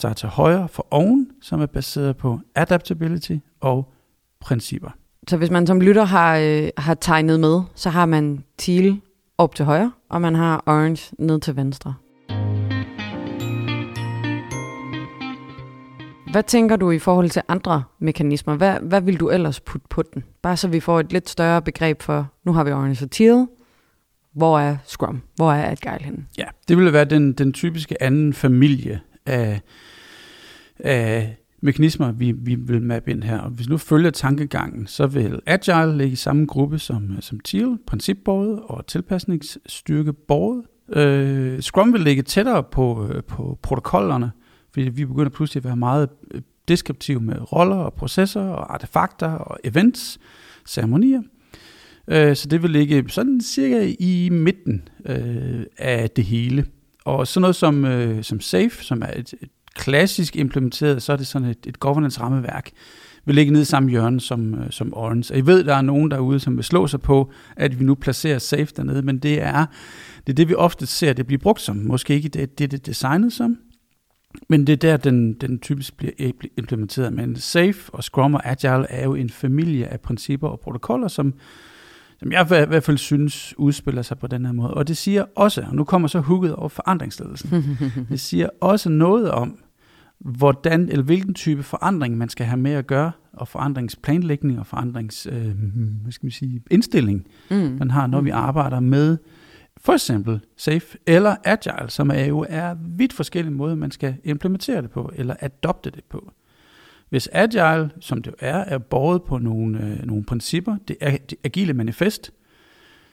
der 0.02 0.10
er 0.10 0.14
til 0.14 0.30
højre 0.30 0.68
for 0.68 0.88
oven, 0.92 1.32
som 1.42 1.62
er 1.62 1.66
baseret 1.66 2.18
på 2.18 2.40
adaptability 2.56 3.36
og 3.60 3.94
principper. 4.40 4.90
Så 5.28 5.38
hvis 5.38 5.50
man 5.50 5.68
som 5.68 5.82
lytter 5.82 6.04
har, 6.04 6.38
øh, 6.38 6.70
har 6.78 6.94
tegnet 6.94 7.40
med, 7.40 7.62
så 7.76 7.90
har 7.90 8.06
man 8.06 8.44
Teal 8.58 9.00
op 9.38 9.56
til 9.56 9.66
højre, 9.66 9.92
og 10.10 10.22
man 10.22 10.36
har 10.36 10.64
Orange 10.66 11.16
ned 11.20 11.40
til 11.40 11.56
venstre. 11.56 11.94
Hvad 16.32 16.44
tænker 16.44 16.76
du 16.76 16.92
i 16.92 17.00
forhold 17.00 17.30
til 17.30 17.42
andre 17.48 17.84
mekanismer? 18.00 18.56
Hvad, 18.56 18.80
hvad 18.82 19.02
vil 19.02 19.20
du 19.20 19.30
ellers 19.30 19.60
putte 19.60 19.88
på 19.90 20.02
den? 20.14 20.24
Bare 20.42 20.58
så 20.58 20.68
vi 20.68 20.80
får 20.80 21.00
et 21.00 21.14
lidt 21.14 21.30
større 21.30 21.62
begreb 21.62 22.02
for, 22.02 22.28
nu 22.44 22.54
har 22.54 22.64
vi 22.64 22.72
Orange 22.72 23.06
og 23.06 23.12
Teal, 23.12 23.48
hvor 24.36 24.60
er 24.60 24.78
Scrum? 24.86 25.22
Hvor 25.36 25.52
er 25.52 25.72
Agile 25.72 26.06
henne? 26.06 26.26
Ja, 26.38 26.46
det 26.68 26.78
vil 26.78 26.94
være 26.94 27.06
den, 27.06 27.34
den 27.34 27.54
typiske 27.54 28.04
anden 28.04 28.34
familie 28.34 29.02
af, 29.26 29.62
af 30.80 31.38
mekanismer, 31.62 32.12
vi, 32.12 32.32
vi 32.32 32.56
vil 32.56 32.82
mappe 32.82 33.12
ind 33.12 33.24
her. 33.24 33.40
Og 33.40 33.50
hvis 33.50 33.70
nu 33.70 33.78
følger 33.78 34.10
tankegangen, 34.10 34.88
så 34.88 35.08
vil 35.08 35.40
Agile 35.46 35.98
ligge 35.98 36.14
i 36.14 36.16
samme 36.16 36.46
gruppe 36.46 36.80
som, 36.80 37.22
som 37.22 37.40
Teal, 37.40 37.78
principbordet 37.88 38.60
og 38.64 38.88
tilpasningsstyrkebordet. 38.88 40.64
Øh, 40.90 41.62
Scrum 41.62 41.94
vil 41.94 42.02
ligge 42.02 42.22
tættere 42.22 42.64
på, 42.64 43.08
øh, 43.12 43.24
på 43.24 43.60
protokollerne, 43.62 44.32
fordi 44.74 44.90
vi 44.90 45.06
begynder 45.06 45.30
pludselig 45.30 45.60
at 45.62 45.66
være 45.66 45.76
meget 45.76 46.10
øh, 46.32 46.42
deskriptive 46.68 47.20
med 47.20 47.52
roller 47.54 47.76
og 47.76 47.94
processer 47.94 48.42
og 48.42 48.74
artefakter 48.74 49.32
og 49.32 49.58
events, 49.64 50.20
ceremonier. 50.68 51.22
Øh, 52.08 52.36
så 52.36 52.48
det 52.48 52.64
vil 52.64 52.72
ligge 52.72 53.04
sådan 53.08 53.42
cirka 53.42 53.94
i 54.00 54.30
midten 54.32 54.88
øh, 55.06 55.66
af 55.78 56.10
det 56.10 56.24
hele. 56.24 56.66
Og 57.06 57.28
sådan 57.28 57.42
noget 57.42 57.56
som, 57.56 57.86
øh, 57.86 58.24
som 58.24 58.42
SAFE, 58.42 58.84
som 58.84 59.02
er 59.02 59.12
et, 59.16 59.34
et 59.42 59.50
klassisk 59.76 60.36
implementeret, 60.36 61.04
så 61.04 61.14
er 61.14 61.18
det 61.18 61.28
sådan 61.28 61.48
et, 61.48 61.58
et 61.68 61.80
governance-rammeværk, 61.80 62.72
vil 63.26 63.36
ligge 63.36 63.52
nede 63.52 63.62
i 63.62 63.66
samme 63.66 63.90
hjørne 63.90 64.22
som, 64.22 64.54
øh, 64.54 64.72
som 64.72 64.94
Orange. 64.94 65.34
Og 65.34 65.38
I 65.38 65.42
ved, 65.42 65.64
der 65.64 65.76
er 65.76 65.82
nogen 65.82 66.12
derude, 66.12 66.40
som 66.40 66.56
vil 66.56 66.64
slå 66.64 66.88
sig 66.88 67.02
på, 67.02 67.32
at 67.56 67.80
vi 67.80 67.86
nu 67.86 67.96
placerer 67.96 68.40
SAFE 68.40 68.74
dernede, 68.78 69.02
men 69.02 69.18
det 69.18 69.42
er 69.42 69.66
det, 70.28 70.34
er 70.34 70.36
det 70.36 70.50
vi 70.50 70.56
ofte 70.56 70.86
ser, 70.86 71.14
det 71.14 71.28
bliver 71.28 71.42
brugt 71.42 71.62
som. 71.62 71.76
Måske 71.76 72.14
ikke 72.14 72.30
det, 72.30 72.60
det, 72.60 72.72
det 72.72 72.80
er 72.80 72.84
designet 72.84 73.34
som, 73.34 73.58
men 74.50 74.68
det 74.68 74.74
er 74.74 74.78
der, 74.78 74.98
den, 74.98 75.34
den 75.34 75.60
typisk 75.60 75.98
bliver 75.98 76.32
implementeret. 76.58 77.14
Men 77.14 77.36
SAFE 77.36 77.94
og 77.94 78.04
Scrum 78.04 78.34
og 78.34 78.50
Agile 78.50 78.92
er 78.92 79.04
jo 79.04 79.16
en 79.16 79.30
familie 79.30 79.88
af 79.88 80.02
principper 80.02 80.48
og 80.48 80.60
protokoller, 80.60 81.08
som, 81.08 81.34
som 82.20 82.32
jeg 82.32 82.42
i 82.42 82.66
hvert 82.68 82.84
fald 82.84 82.98
synes 82.98 83.54
udspiller 83.58 84.02
sig 84.02 84.20
på 84.20 84.28
den 84.28 84.46
her 84.46 84.54
måde. 84.54 84.74
Og 84.74 84.88
det 84.88 84.98
siger 84.98 85.26
også, 85.36 85.62
og 85.62 85.76
nu 85.76 85.84
kommer 85.84 86.08
så 86.08 86.20
hugget 86.20 86.56
over 86.56 86.70
forandringsledelsen, 86.70 87.80
det 88.10 88.20
siger 88.20 88.50
også 88.62 88.90
noget 88.90 89.32
om, 89.32 89.58
hvordan 90.20 90.90
eller 90.90 91.04
hvilken 91.04 91.34
type 91.34 91.64
forandring 91.64 92.18
man 92.18 92.30
skal 92.30 92.46
have 92.46 92.58
med 92.58 92.72
at 92.72 92.88
gøre, 92.88 93.12
og 93.34 93.48
forandringsplanlægning 93.48 94.60
og 94.60 94.68
forandrings, 94.68 95.28
øh, 95.32 95.52
hvad 96.02 96.12
skal 96.12 96.26
man 96.26 96.32
sige, 96.32 96.62
indstilling, 96.72 97.28
mm. 97.52 97.76
man 97.80 97.92
har, 97.92 98.08
når 98.08 98.22
vi 98.22 98.32
mm. 98.32 98.38
arbejder 98.38 98.80
med 98.80 99.18
for 99.78 99.94
eksempel 99.94 100.40
Safe 100.58 100.98
eller 101.08 101.36
Agile, 101.44 101.90
som 101.90 102.10
er 102.10 102.26
jo 102.26 102.46
er 102.50 102.76
vidt 102.98 103.14
forskellige 103.14 103.54
måder, 103.54 103.76
man 103.76 103.92
skal 103.92 104.16
implementere 104.24 104.82
det 104.82 104.92
på, 104.92 105.12
eller 105.16 105.36
adopte 105.40 105.90
det 105.90 106.04
på. 106.10 106.32
Hvis 107.16 107.30
Agile, 107.32 107.92
som 108.00 108.22
det 108.22 108.34
er, 108.40 108.58
er 108.58 108.78
båret 108.78 109.24
på 109.24 109.38
nogle, 109.38 109.80
øh, 109.80 110.06
nogle 110.06 110.24
principper, 110.24 110.78
det 110.88 110.98
er 111.02 111.18
det 111.18 111.38
agile 111.44 111.74
manifest, 111.74 112.32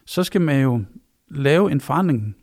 så 0.07 0.25
skal 0.25 0.41
man 0.41 0.63
jo 0.63 0.85
lave 1.31 1.73
en 1.73 1.81
forandring, 1.81 2.37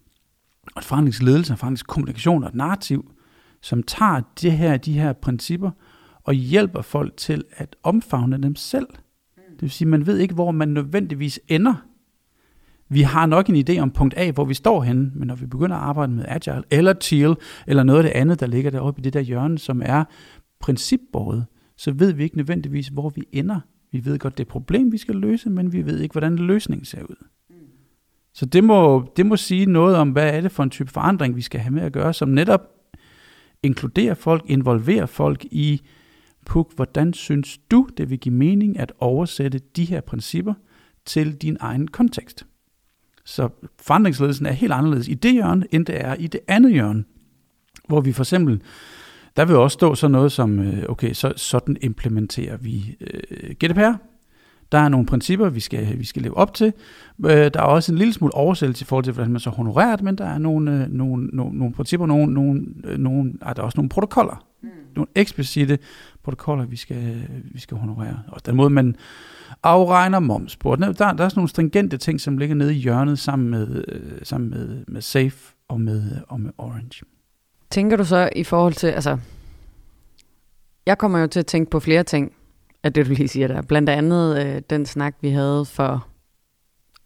og 0.76 0.80
et 0.80 0.86
forandringsledelse, 0.86 1.54
en 1.54 1.58
forandringskommunikation 1.58 2.44
og 2.44 2.50
et 2.50 2.56
narrativ, 2.56 3.12
som 3.62 3.84
tager 3.84 4.22
det 4.42 4.52
her, 4.52 4.78
de 4.78 4.94
her 4.94 5.14
principper 5.14 5.72
og 6.24 6.34
hjælper 6.34 6.82
folk 6.82 7.18
til 7.18 7.44
at 7.52 7.76
omfavne 7.84 8.44
dem 8.44 8.56
selv. 8.56 8.88
Det 9.36 9.62
vil 9.62 9.72
sige, 9.72 9.88
man 9.88 10.06
ved 10.06 10.18
ikke, 10.18 10.34
hvor 10.34 10.52
man 10.52 10.68
nødvendigvis 10.68 11.40
ender. 11.48 11.74
Vi 12.90 13.02
har 13.02 13.26
nok 13.26 13.50
en 13.50 13.70
idé 13.70 13.80
om 13.80 13.92
punkt 13.92 14.14
A, 14.18 14.32
hvor 14.32 14.46
vi 14.46 14.54
står 14.54 14.82
henne, 14.82 15.12
men 15.16 15.28
når 15.28 15.36
vi 15.36 15.46
begynder 15.46 15.76
at 15.76 15.82
arbejde 15.82 16.12
med 16.12 16.26
Agile 16.28 16.64
eller 16.72 16.94
Teal, 16.94 17.36
eller 17.68 17.84
noget 17.84 18.00
af 18.00 18.04
det 18.04 18.20
andet, 18.20 18.40
der 18.40 18.48
ligger 18.48 18.72
deroppe 18.72 19.02
i 19.02 19.04
det 19.04 19.14
der 19.14 19.20
hjørne, 19.20 19.58
som 19.58 19.82
er 19.86 20.04
principbordet, 20.60 21.46
så 21.78 21.92
ved 21.92 22.14
vi 22.14 22.24
ikke 22.24 22.38
nødvendigvis, 22.38 22.88
hvor 22.88 23.10
vi 23.10 23.24
ender. 23.32 23.60
Vi 23.92 24.06
ved 24.06 24.20
godt, 24.20 24.38
det 24.38 24.44
er 24.44 24.46
et 24.46 24.52
problem, 24.52 24.92
vi 24.92 24.98
skal 24.98 25.16
løse, 25.16 25.50
men 25.50 25.74
vi 25.74 25.86
ved 25.86 26.00
ikke, 26.00 26.14
hvordan 26.14 26.36
løsningen 26.36 26.86
ser 26.86 27.04
ud. 27.04 27.26
Så 28.34 28.46
det 28.46 28.64
må, 28.64 29.12
det 29.18 29.26
må 29.26 29.38
sige 29.38 29.66
noget 29.66 29.96
om, 29.96 30.12
hvad 30.12 30.34
er 30.34 30.42
det 30.42 30.52
for 30.52 30.64
en 30.64 30.70
type 30.70 30.90
forandring, 30.90 31.36
vi 31.36 31.42
skal 31.42 31.60
have 31.60 31.72
med 31.72 31.82
at 31.82 31.94
gøre, 31.94 32.14
som 32.14 32.30
netop 32.30 32.62
inkluderer 33.64 34.14
folk, 34.14 34.44
involverer 34.46 35.06
folk 35.06 35.46
i, 35.52 35.82
Puk, 36.46 36.76
hvordan 36.76 37.14
synes 37.14 37.58
du, 37.72 37.90
det 37.98 38.10
vil 38.10 38.20
give 38.20 38.36
mening 38.36 38.80
at 38.80 38.94
oversætte 39.00 39.60
de 39.76 39.86
her 39.86 40.02
principper 40.02 40.54
til 41.06 41.36
din 41.36 41.58
egen 41.60 41.88
kontekst? 41.88 42.46
Så 43.26 43.50
forandringsledelsen 43.82 44.46
er 44.46 44.52
helt 44.52 44.74
anderledes 44.74 45.08
i 45.08 45.14
det 45.14 45.34
hjørne, 45.34 45.66
end 45.72 45.86
det 45.86 46.06
er 46.06 46.16
i 46.16 46.28
det 46.28 46.40
andet 46.48 46.72
hjørne, 46.72 47.04
hvor 47.88 48.02
vi 48.02 48.12
for 48.12 48.24
eksempel 48.24 48.62
der 49.40 49.46
vil 49.46 49.56
også 49.56 49.74
stå 49.74 49.96
sådan 49.96 50.12
noget 50.12 50.32
som, 50.32 50.60
øh, 50.60 50.84
okay, 50.90 51.14
så, 51.14 51.34
sådan 51.36 51.78
implementerer 51.82 52.58
vi 52.58 52.98
øh, 53.02 53.56
GDPR. 53.56 53.94
Der 54.72 54.78
er 54.78 54.90
nogle 54.90 55.06
principper, 55.06 55.50
vi 55.50 55.60
skal, 55.60 56.00
vi 56.00 56.06
skal 56.06 56.22
leve 56.22 56.38
op 56.38 56.54
til. 56.54 56.74
Øh, 57.26 57.32
der 57.32 57.60
er 57.60 57.62
også 57.62 57.92
en 57.92 57.98
lille 57.98 58.14
smule 58.14 58.34
oversættelse 58.34 58.84
i 58.84 58.86
forhold 58.86 59.04
til, 59.04 59.14
hvordan 59.14 59.32
man 59.32 59.40
så 59.40 59.50
honorerer 59.50 59.96
det, 59.96 60.06
men 60.06 60.18
der 60.18 60.26
er 60.26 60.38
nogle, 60.38 60.72
øh, 60.72 60.92
nogle, 60.92 61.28
nogle, 61.28 61.58
nogle 61.58 61.74
principper, 61.74 62.06
nogle, 62.06 62.34
nogle, 62.34 62.66
øh, 62.84 62.98
nogle, 62.98 63.34
er 63.42 63.54
der 63.54 63.62
også 63.62 63.78
nogle 63.78 63.90
protokoller. 63.90 64.46
Mm. 64.62 64.70
Nogle 64.96 65.08
eksplicite 65.16 65.78
protokoller, 66.24 66.66
vi 66.66 66.76
skal, 66.76 67.28
vi 67.52 67.60
skal 67.60 67.78
honorere. 67.78 68.20
Og 68.28 68.46
den 68.46 68.56
måde, 68.56 68.70
man 68.70 68.96
afregner 69.64 70.20
moms 70.20 70.56
på. 70.56 70.76
Der, 70.76 70.92
der 70.92 71.06
er 71.06 71.14
sådan 71.14 71.32
nogle 71.36 71.50
stringente 71.50 71.98
ting, 71.98 72.22
som 72.22 72.38
ligger 72.38 72.56
nede 72.56 72.76
i 72.76 72.78
hjørnet 72.78 73.20
sammen 73.20 73.50
med, 73.50 73.84
øh, 73.88 74.20
sammen 74.24 74.50
med, 74.50 74.86
med 74.88 75.02
Safe 75.02 75.56
og 75.68 75.82
med, 75.82 76.12
og 76.28 76.42
med 76.42 76.52
Orange. 76.58 77.06
Tænker 77.72 77.98
du 77.98 78.04
så 78.04 78.30
i 78.36 78.44
forhold 78.44 78.74
til, 78.74 78.88
altså, 78.88 79.18
jeg 80.86 80.98
kommer 80.98 81.20
jo 81.20 81.28
til 81.28 81.40
at 81.40 81.46
tænke 81.46 81.72
på 81.72 81.80
flere 81.80 82.04
ting 82.04 82.32
af 82.84 82.94
det, 82.94 83.06
du 83.06 83.12
lige 83.12 83.28
siger 83.28 83.48
der. 83.48 83.62
Blandt 83.62 83.90
andet 83.90 84.46
øh, 84.46 84.62
den 84.70 84.86
snak, 84.86 85.16
vi 85.22 85.30
havde 85.30 85.66
for 85.66 86.08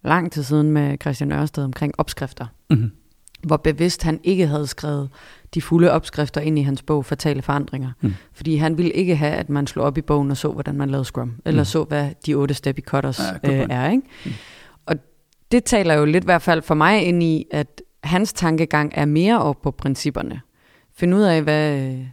lang 0.02 0.32
tid 0.32 0.42
siden 0.42 0.70
med 0.70 0.96
Christian 1.02 1.32
Ørsted 1.32 1.64
omkring 1.64 1.92
opskrifter. 1.98 2.46
Mm-hmm. 2.70 2.90
Hvor 3.42 3.56
bevidst 3.56 4.02
han 4.02 4.20
ikke 4.22 4.46
havde 4.46 4.66
skrevet 4.66 5.10
de 5.54 5.62
fulde 5.62 5.90
opskrifter 5.90 6.40
ind 6.40 6.58
i 6.58 6.62
hans 6.62 6.82
bog 6.82 7.04
Fatale 7.04 7.42
Forandringer. 7.42 7.90
Mm. 8.00 8.14
Fordi 8.32 8.56
han 8.56 8.78
ville 8.78 8.92
ikke 8.92 9.16
have, 9.16 9.32
at 9.32 9.50
man 9.50 9.66
slog 9.66 9.86
op 9.86 9.98
i 9.98 10.00
bogen 10.00 10.30
og 10.30 10.36
så, 10.36 10.52
hvordan 10.52 10.76
man 10.76 10.90
lavede 10.90 11.04
Scrum. 11.04 11.34
Eller 11.44 11.60
mm. 11.60 11.64
så, 11.64 11.84
hvad 11.84 12.10
de 12.26 12.34
otte 12.34 12.54
step 12.54 12.78
i 12.78 12.80
cutters 12.80 13.20
ja, 13.44 13.52
øh, 13.52 13.66
er. 13.70 13.90
Ikke? 13.90 14.02
Mm. 14.24 14.32
Og 14.86 14.96
det 15.52 15.64
taler 15.64 15.94
jo 15.94 16.04
lidt 16.04 16.24
i 16.24 16.26
hvert 16.26 16.42
fald 16.42 16.62
for 16.62 16.74
mig 16.74 17.02
ind 17.02 17.22
i, 17.22 17.46
at 17.50 17.82
hans 18.04 18.32
tankegang 18.32 18.92
er 18.94 19.04
mere 19.04 19.42
op 19.42 19.62
på 19.62 19.70
principperne 19.70 20.40
finde 20.96 21.16
ud 21.16 21.22
af, 21.22 21.42
hvad 21.42 21.92
øh, 21.92 22.06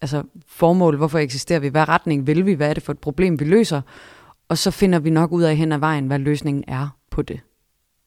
altså 0.00 0.22
formål, 0.46 0.96
hvorfor 0.96 1.18
eksisterer 1.18 1.60
vi, 1.60 1.68
hvad 1.68 1.88
retning 1.88 2.26
vil 2.26 2.46
vi, 2.46 2.52
hvad 2.52 2.70
er 2.70 2.74
det 2.74 2.82
for 2.82 2.92
et 2.92 2.98
problem, 2.98 3.40
vi 3.40 3.44
løser, 3.44 3.80
og 4.48 4.58
så 4.58 4.70
finder 4.70 4.98
vi 4.98 5.10
nok 5.10 5.32
ud 5.32 5.42
af 5.42 5.56
hen 5.56 5.72
ad 5.72 5.78
vejen, 5.78 6.06
hvad 6.06 6.18
løsningen 6.18 6.64
er 6.66 6.98
på 7.10 7.22
det. 7.22 7.40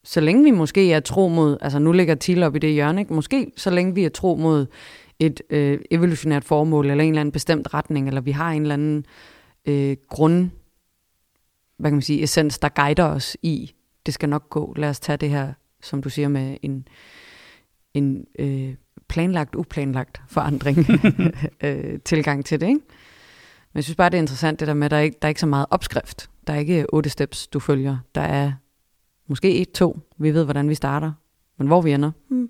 Så 0.04 0.20
længe 0.20 0.44
vi 0.44 0.50
måske 0.50 0.92
er 0.92 1.00
tro 1.00 1.28
mod, 1.28 1.56
altså 1.60 1.78
nu 1.78 1.92
ligger 1.92 2.14
til 2.14 2.42
op 2.42 2.56
i 2.56 2.58
det 2.58 2.72
hjørne, 2.72 3.00
ikke? 3.00 3.14
måske 3.14 3.52
så 3.56 3.70
længe 3.70 3.94
vi 3.94 4.04
er 4.04 4.08
tro 4.08 4.34
mod 4.34 4.66
et 5.18 5.42
øh, 5.50 5.78
evolutionært 5.90 6.44
formål, 6.44 6.90
eller 6.90 7.04
en 7.04 7.10
eller 7.10 7.20
anden 7.20 7.32
bestemt 7.32 7.74
retning, 7.74 8.08
eller 8.08 8.20
vi 8.20 8.30
har 8.30 8.50
en 8.50 8.62
eller 8.62 8.74
anden 8.74 9.06
øh, 9.66 9.96
grund, 10.08 10.50
hvad 11.78 11.90
kan 11.90 11.96
man 11.96 12.02
sige, 12.02 12.22
essens, 12.22 12.58
der 12.58 12.68
guider 12.68 13.04
os 13.04 13.36
i, 13.42 13.74
det 14.06 14.14
skal 14.14 14.28
nok 14.28 14.50
gå. 14.50 14.74
Lad 14.76 14.88
os 14.88 15.00
tage 15.00 15.16
det 15.16 15.30
her, 15.30 15.52
som 15.82 16.02
du 16.02 16.10
siger, 16.10 16.28
med 16.28 16.56
en, 16.62 16.88
en 17.94 18.24
øh, 18.38 18.74
planlagt, 19.08 19.54
uplanlagt 19.54 20.22
forandring 20.28 20.78
øh, 21.64 22.00
tilgang 22.04 22.44
til 22.44 22.60
det. 22.60 22.66
Ikke? 22.66 22.80
Men 23.72 23.78
jeg 23.78 23.84
synes 23.84 23.96
bare, 23.96 24.10
det 24.10 24.16
er 24.16 24.22
interessant 24.22 24.60
det 24.60 24.68
der 24.68 24.74
med, 24.74 24.84
at 24.84 24.90
der 24.90 24.96
er 24.96 25.00
ikke, 25.00 25.18
der 25.22 25.26
er 25.26 25.28
ikke 25.28 25.40
så 25.40 25.46
meget 25.46 25.66
opskrift. 25.70 26.30
Der 26.46 26.52
er 26.52 26.58
ikke 26.58 26.94
otte 26.94 27.10
steps, 27.10 27.46
du 27.46 27.60
følger. 27.60 27.98
Der 28.14 28.20
er 28.20 28.52
måske 29.26 29.58
et, 29.58 29.72
to. 29.72 29.98
Vi 30.18 30.34
ved, 30.34 30.44
hvordan 30.44 30.68
vi 30.68 30.74
starter. 30.74 31.12
Men 31.58 31.66
hvor 31.66 31.80
vi 31.80 31.92
ender, 31.92 32.10
hmm, 32.28 32.48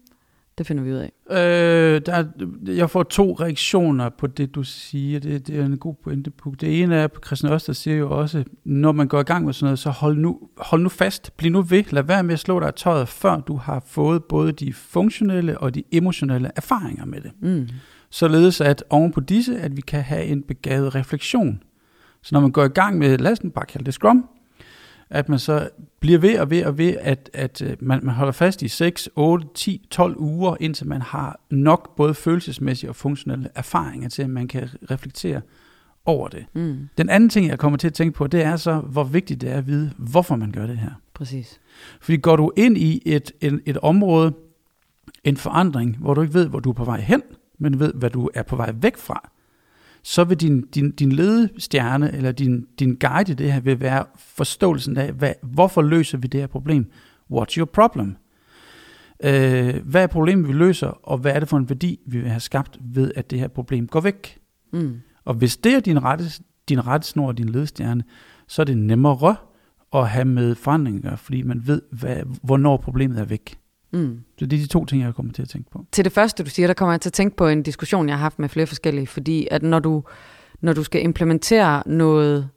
det 0.59 0.67
finder 0.67 0.83
vi 0.83 0.93
ud 0.93 0.97
af. 0.97 1.13
Øh, 1.31 2.01
der, 2.07 2.25
jeg 2.67 2.91
får 2.91 3.03
to 3.03 3.33
reaktioner 3.33 4.09
på 4.09 4.27
det, 4.27 4.55
du 4.55 4.63
siger. 4.63 5.21
Det, 5.21 5.47
det 5.47 5.59
er 5.59 5.65
en 5.65 5.79
god 5.79 5.95
pointe. 6.05 6.33
Det 6.61 6.83
ene 6.83 6.97
er, 6.97 7.05
at 7.05 7.11
Christian 7.27 7.53
Øster 7.53 7.73
siger 7.73 7.97
jo 7.97 8.11
også, 8.11 8.45
når 8.65 8.93
man 8.93 9.09
går 9.09 9.21
i 9.21 9.23
gang 9.23 9.45
med 9.45 9.53
sådan 9.53 9.65
noget, 9.65 9.79
så 9.79 9.91
hold 9.91 10.17
nu, 10.17 10.41
hold 10.57 10.83
nu 10.83 10.89
fast. 10.89 11.37
Bliv 11.37 11.53
nu 11.53 11.63
ved. 11.63 11.85
Lad 11.91 12.03
være 12.03 12.23
med 12.23 12.33
at 12.33 12.39
slå 12.39 12.61
dig 12.61 12.67
af 12.67 12.75
tøjet, 12.75 13.09
før 13.09 13.41
du 13.41 13.57
har 13.57 13.83
fået 13.87 14.25
både 14.25 14.53
de 14.53 14.73
funktionelle 14.73 15.59
og 15.59 15.75
de 15.75 15.83
emotionelle 15.93 16.51
erfaringer 16.57 17.05
med 17.05 17.21
det. 17.21 17.31
Mm. 17.41 17.69
Således 18.11 18.61
at 18.61 18.85
oven 18.91 19.13
på 19.13 19.21
disse, 19.21 19.59
at 19.59 19.77
vi 19.77 19.81
kan 19.81 20.03
have 20.03 20.25
en 20.25 20.43
begavet 20.43 20.95
refleksion. 20.95 21.63
Så 22.23 22.35
når 22.35 22.41
man 22.41 22.51
går 22.51 22.65
i 22.65 22.69
gang 22.69 22.99
med, 22.99 23.19
lad 23.19 23.33
os 23.33 23.41
bare 23.55 23.67
kalde 23.67 23.85
det 23.85 23.95
Scrum, 23.95 24.29
at 25.11 25.29
man 25.29 25.39
så 25.39 25.69
bliver 26.01 26.19
ved 26.19 26.39
og 26.39 26.51
ved 26.51 26.65
og 26.65 26.79
ved, 26.79 26.97
at, 27.01 27.31
at 27.33 27.63
øh, 27.63 27.77
man, 27.81 28.01
man 28.03 28.15
holder 28.15 28.33
fast 28.33 28.63
i 28.63 28.69
6, 28.69 29.09
8, 29.17 29.47
10, 29.55 29.87
12 29.91 30.17
uger, 30.19 30.57
indtil 30.61 30.87
man 30.87 31.03
har 31.03 31.41
nok 31.51 31.97
både 31.97 32.15
følelsesmæssige 32.15 32.91
og 32.91 32.97
funktionelle 32.97 33.49
erfaringer 33.55 34.09
til, 34.09 34.23
at 34.23 34.31
man 34.31 34.49
kan 34.49 34.69
reflektere 34.91 35.41
over 36.05 36.29
det. 36.29 36.47
Mm. 36.55 36.89
Den 36.99 37.09
anden 37.09 37.29
ting, 37.29 37.49
jeg 37.49 37.59
kommer 37.59 37.79
til 37.79 37.87
at 37.87 37.95
tænke 37.95 38.17
på, 38.17 38.27
det 38.27 38.43
er 38.43 38.57
så, 38.57 38.79
hvor 38.79 39.05
vigtigt 39.05 39.41
det 39.41 39.51
er 39.51 39.59
at 39.59 39.67
vide, 39.67 39.93
hvorfor 39.97 40.37
man 40.37 40.51
gør 40.51 40.67
det 40.67 40.79
her. 40.79 40.91
Præcis. 41.15 41.61
Fordi 42.01 42.17
går 42.17 42.37
du 42.37 42.53
ind 42.57 42.79
i 42.79 43.03
et, 43.07 43.33
et, 43.41 43.61
et 43.67 43.77
område, 43.77 44.33
en 45.25 45.37
forandring, 45.37 45.97
hvor 46.01 46.15
du 46.15 46.23
ikke 46.23 46.35
ved, 46.35 46.49
hvor 46.49 46.61
du 46.61 46.71
er 46.71 46.75
på 46.75 46.85
vej 46.85 47.01
hen, 47.01 47.23
men 47.59 47.81
ved, 47.81 47.93
hvad 47.95 48.11
du 48.11 48.31
er 48.35 48.43
på 48.43 48.57
vej 48.57 48.73
væk 48.75 48.97
fra, 48.97 49.31
så 50.07 50.25
vil 50.25 50.37
din, 50.37 50.61
din, 50.61 50.91
din 50.91 51.13
ledestjerne, 51.13 52.13
eller 52.13 52.33
din, 52.33 52.67
din 52.79 52.97
guide 53.01 53.33
i 53.33 53.35
det 53.35 53.53
her, 53.53 53.61
vil 53.61 53.81
være 53.81 54.05
forståelsen 54.17 54.97
af, 54.97 55.13
hvad, 55.13 55.33
hvorfor 55.43 55.83
løser 55.83 56.19
vi 56.19 56.27
det 56.27 56.41
her 56.41 56.47
problem? 56.47 56.91
What's 57.33 57.57
your 57.57 57.65
problem? 57.65 58.17
Øh, 59.25 59.75
hvad 59.85 60.03
er 60.03 60.07
problemet, 60.07 60.49
vi 60.49 60.53
løser, 60.53 60.87
og 60.87 61.19
hvad 61.19 61.33
er 61.33 61.41
det 61.41 61.49
for 61.49 61.57
en 61.57 61.69
værdi, 61.69 62.01
vi 62.07 62.19
vil 62.19 62.31
have 62.31 62.41
skabt 62.41 62.79
ved, 62.81 63.13
at 63.17 63.31
det 63.31 63.39
her 63.39 63.49
problem 63.49 63.87
går 63.87 64.01
væk? 64.01 64.39
Mm. 64.73 64.97
Og 65.25 65.35
hvis 65.35 65.57
det 65.57 65.75
er 65.75 65.81
din 65.81 66.03
rette, 66.03 66.25
din 66.69 66.87
rette 66.87 67.07
snor 67.07 67.27
og 67.27 67.39
din 67.39 67.49
ledestjerne, 67.49 68.05
så 68.49 68.63
er 68.63 68.67
det 68.67 68.79
nemmere 68.79 69.37
at 69.95 70.09
have 70.09 70.25
med 70.25 70.55
forandringer, 70.55 71.17
fordi 71.17 71.43
man 71.43 71.63
ved, 71.67 71.83
hvad, 71.91 72.17
hvornår 72.43 72.77
problemet 72.77 73.19
er 73.19 73.25
væk. 73.25 73.59
Mm. 73.97 74.21
Så 74.39 74.47
det 74.47 74.57
er 74.57 74.61
de 74.61 74.69
to 74.69 74.85
ting, 74.85 75.03
jeg 75.03 75.15
kommer 75.15 75.33
til 75.33 75.43
at 75.43 75.49
tænke 75.49 75.71
på. 75.71 75.85
Til 75.93 76.05
det 76.05 76.13
første, 76.13 76.45
du 76.45 76.51
siger, 76.51 76.67
der 76.67 76.75
kommer 76.75 76.93
jeg 76.93 77.01
til 77.01 77.09
at 77.09 77.13
tænke 77.13 77.37
på 77.37 77.47
en 77.47 77.63
diskussion, 77.63 78.09
jeg 78.09 78.17
har 78.17 78.23
haft 78.23 78.39
med 78.39 78.49
flere 78.49 78.67
forskellige, 78.67 79.07
fordi 79.07 79.49
at 79.51 79.63
når 79.63 79.79
du, 79.79 80.03
når 80.61 80.73
du 80.73 80.83
skal 80.83 81.03
implementere 81.03 81.83
noget, 81.87 82.49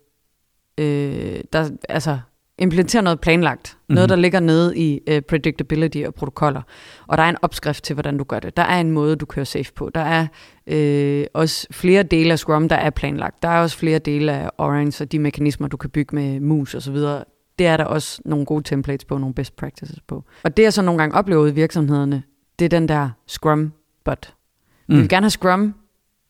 øh, 0.77 1.39
der, 1.53 1.69
altså 1.89 2.19
implementere 2.59 3.01
noget 3.01 3.19
planlagt, 3.19 3.77
mm-hmm. 3.77 3.95
noget, 3.95 4.09
der 4.09 4.15
ligger 4.15 4.39
nede 4.39 4.77
i 4.77 4.99
uh, 5.11 5.19
predictability 5.29 5.97
og 6.07 6.13
protokoller, 6.13 6.61
og 7.07 7.17
der 7.17 7.23
er 7.23 7.29
en 7.29 7.37
opskrift 7.41 7.83
til, 7.83 7.93
hvordan 7.93 8.17
du 8.17 8.23
gør 8.23 8.39
det. 8.39 8.57
Der 8.57 8.63
er 8.63 8.81
en 8.81 8.91
måde, 8.91 9.15
du 9.15 9.25
kører 9.25 9.45
safe 9.45 9.73
på. 9.75 9.89
Der 9.95 10.01
er 10.01 10.27
øh, 10.67 11.25
også 11.33 11.67
flere 11.71 12.03
dele 12.03 12.31
af 12.31 12.39
Scrum, 12.39 12.69
der 12.69 12.75
er 12.75 12.89
planlagt. 12.89 13.43
Der 13.43 13.49
er 13.49 13.61
også 13.61 13.77
flere 13.77 13.99
dele 13.99 14.31
af 14.31 14.49
Orange 14.57 15.03
og 15.03 15.11
de 15.11 15.19
mekanismer, 15.19 15.67
du 15.67 15.77
kan 15.77 15.89
bygge 15.89 16.15
med 16.15 16.39
mus 16.39 16.75
og 16.75 16.81
så 16.81 16.91
videre 16.91 17.23
det 17.59 17.67
er 17.67 17.77
der 17.77 17.83
også 17.83 18.21
nogle 18.25 18.45
gode 18.45 18.63
templates 18.63 19.05
på, 19.05 19.17
nogle 19.17 19.33
best 19.33 19.55
practices 19.55 19.99
på. 20.07 20.23
Og 20.43 20.57
det 20.57 20.63
jeg 20.63 20.73
så 20.73 20.81
nogle 20.81 20.99
gange 20.99 21.15
oplever 21.15 21.47
i 21.47 21.51
virksomhederne, 21.51 22.23
det 22.59 22.65
er 22.65 22.69
den 22.69 22.87
der 22.87 23.09
Scrum 23.27 23.71
but. 24.05 24.33
Mm. 24.87 24.95
Vi 24.95 24.99
vil 24.99 25.09
gerne 25.09 25.23
have 25.23 25.29
Scrum, 25.29 25.75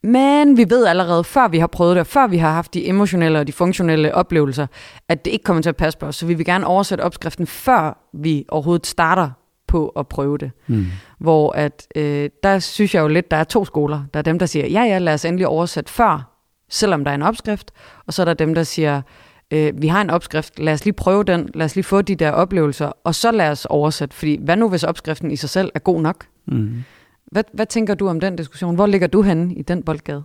men 0.04 0.58
vi 0.58 0.66
ved 0.70 0.86
allerede, 0.86 1.24
før 1.24 1.48
vi 1.48 1.60
har 1.60 1.68
prøvet 1.68 1.96
det, 1.96 2.00
og 2.00 2.08
før 2.08 2.28
vi 2.28 2.38
har 2.38 2.52
haft 2.52 2.74
de 2.74 2.88
emotionelle 2.88 3.40
og 3.40 3.48
de 3.48 3.52
funktionelle 3.52 4.16
oplevelser, 4.16 4.68
at 5.08 5.26
det 5.26 5.32
ikke 5.32 5.44
kommer 5.44 5.62
til 5.62 5.70
at 5.70 5.76
passe 5.76 6.00
på 6.00 6.06
os. 6.06 6.16
Så 6.16 6.26
vi 6.26 6.34
vil 6.34 6.46
gerne 6.46 6.68
oversætte 6.68 7.02
opskriften, 7.02 7.48
før 7.48 8.10
vi 8.14 8.46
overhovedet 8.50 8.88
starter 8.88 9.30
på 9.68 9.88
at 9.88 10.08
prøve 10.08 10.38
det. 10.38 10.52
Mm. 10.68 10.86
Hvor 11.20 11.52
at, 11.52 11.88
øh, 11.96 12.30
der 12.44 12.60
synes 12.60 12.96
jeg 12.96 13.02
jo 13.02 13.08
lidt, 13.08 13.32
der 13.32 13.38
er 13.38 13.44
to 13.44 13.66
skoler. 13.66 14.04
Der 14.14 14.18
er 14.18 14.24
dem, 14.24 14.40
der 14.40 14.46
siger, 14.46 14.68
ja 14.68 14.84
ja, 14.84 14.98
lad 14.98 15.14
os 15.14 15.26
endelig 15.26 15.48
oversætte 15.48 15.92
før, 15.92 16.40
selvom 16.70 17.04
der 17.04 17.12
er 17.12 17.16
en 17.16 17.22
opskrift. 17.22 17.72
Og 18.08 18.14
så 18.14 18.22
er 18.22 18.26
der 18.26 18.34
dem, 18.34 18.54
der 18.54 18.64
siger, 18.64 19.02
øh, 19.52 19.82
vi 19.82 19.88
har 19.88 20.02
en 20.02 20.10
opskrift, 20.10 20.60
lad 20.60 20.74
os 20.74 20.86
lige 20.86 20.94
prøve 20.94 21.24
den, 21.24 21.50
lad 21.54 21.66
os 21.66 21.76
lige 21.76 21.84
få 21.84 22.02
de 22.02 22.16
der 22.16 22.32
oplevelser, 22.32 22.92
og 23.04 23.16
så 23.16 23.32
lad 23.32 23.50
os 23.50 23.66
oversætte, 23.66 24.16
fordi 24.16 24.40
hvad 24.42 24.58
nu 24.58 24.70
hvis 24.70 24.84
opskriften 24.84 25.32
i 25.32 25.36
sig 25.36 25.50
selv 25.50 25.72
er 25.76 25.80
god 25.80 26.02
nok? 26.02 26.26
Mm. 26.46 26.84
Hvad, 27.32 27.44
hvad 27.54 27.66
tænker 27.66 27.96
du 27.96 28.08
om 28.08 28.20
den 28.20 28.36
diskussion? 28.36 28.76
Hvor 28.76 28.86
ligger 28.86 29.08
du 29.08 29.22
henne 29.22 29.56
i 29.56 29.62
den 29.62 29.84
boldgade? 29.84 30.24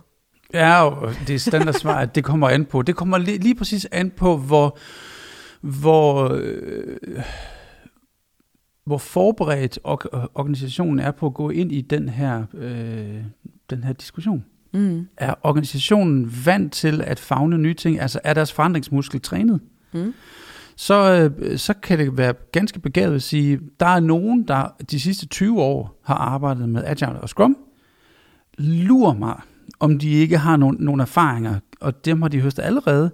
Ja, 0.53 0.83
og 0.83 1.13
det 1.27 1.35
er 1.35 1.39
standard 1.39 1.73
svar, 1.73 1.95
at 1.95 2.15
det 2.15 2.23
kommer 2.23 2.49
an 2.49 2.65
på. 2.65 2.81
Det 2.81 2.95
kommer 2.95 3.17
lige, 3.17 3.37
lige 3.37 3.55
præcis 3.55 3.87
an 3.91 4.11
på, 4.11 4.37
hvor, 4.37 4.77
hvor, 5.61 6.31
øh, 6.41 6.97
hvor 8.85 8.97
forberedt 8.97 9.79
organisationen 10.35 10.99
er 10.99 11.11
på 11.11 11.25
at 11.25 11.33
gå 11.33 11.49
ind 11.49 11.71
i 11.71 11.81
den 11.81 12.09
her, 12.09 12.43
øh, 12.53 13.23
den 13.69 13.83
her 13.83 13.93
diskussion. 13.93 14.45
Mm. 14.75 15.07
Er 15.17 15.33
organisationen 15.43 16.33
vant 16.45 16.73
til 16.73 17.01
at 17.01 17.19
fagne 17.19 17.57
nye 17.57 17.73
ting? 17.73 17.99
Altså 17.99 18.19
er 18.23 18.33
deres 18.33 18.53
forandringsmuskel 18.53 19.21
trænet? 19.21 19.59
Mm. 19.93 20.13
Så, 20.75 21.29
øh, 21.39 21.57
så 21.57 21.73
kan 21.73 21.99
det 21.99 22.17
være 22.17 22.33
ganske 22.51 22.79
begavet 22.79 23.15
at 23.15 23.21
sige, 23.21 23.59
der 23.79 23.85
er 23.85 23.99
nogen, 23.99 24.47
der 24.47 24.75
de 24.91 24.99
sidste 24.99 25.27
20 25.27 25.61
år 25.61 26.01
har 26.03 26.15
arbejdet 26.15 26.69
med 26.69 26.83
Agile 26.83 27.21
og 27.21 27.29
Scrum. 27.29 27.57
Lur 28.57 29.13
mig, 29.13 29.41
om 29.79 29.99
de 29.99 30.09
ikke 30.09 30.37
har 30.37 30.57
nogen, 30.57 30.77
nogen 30.79 30.99
erfaringer, 30.99 31.59
og 31.81 32.05
dem 32.05 32.21
har 32.21 32.29
de 32.29 32.41
høstet 32.41 32.63
allerede, 32.63 33.11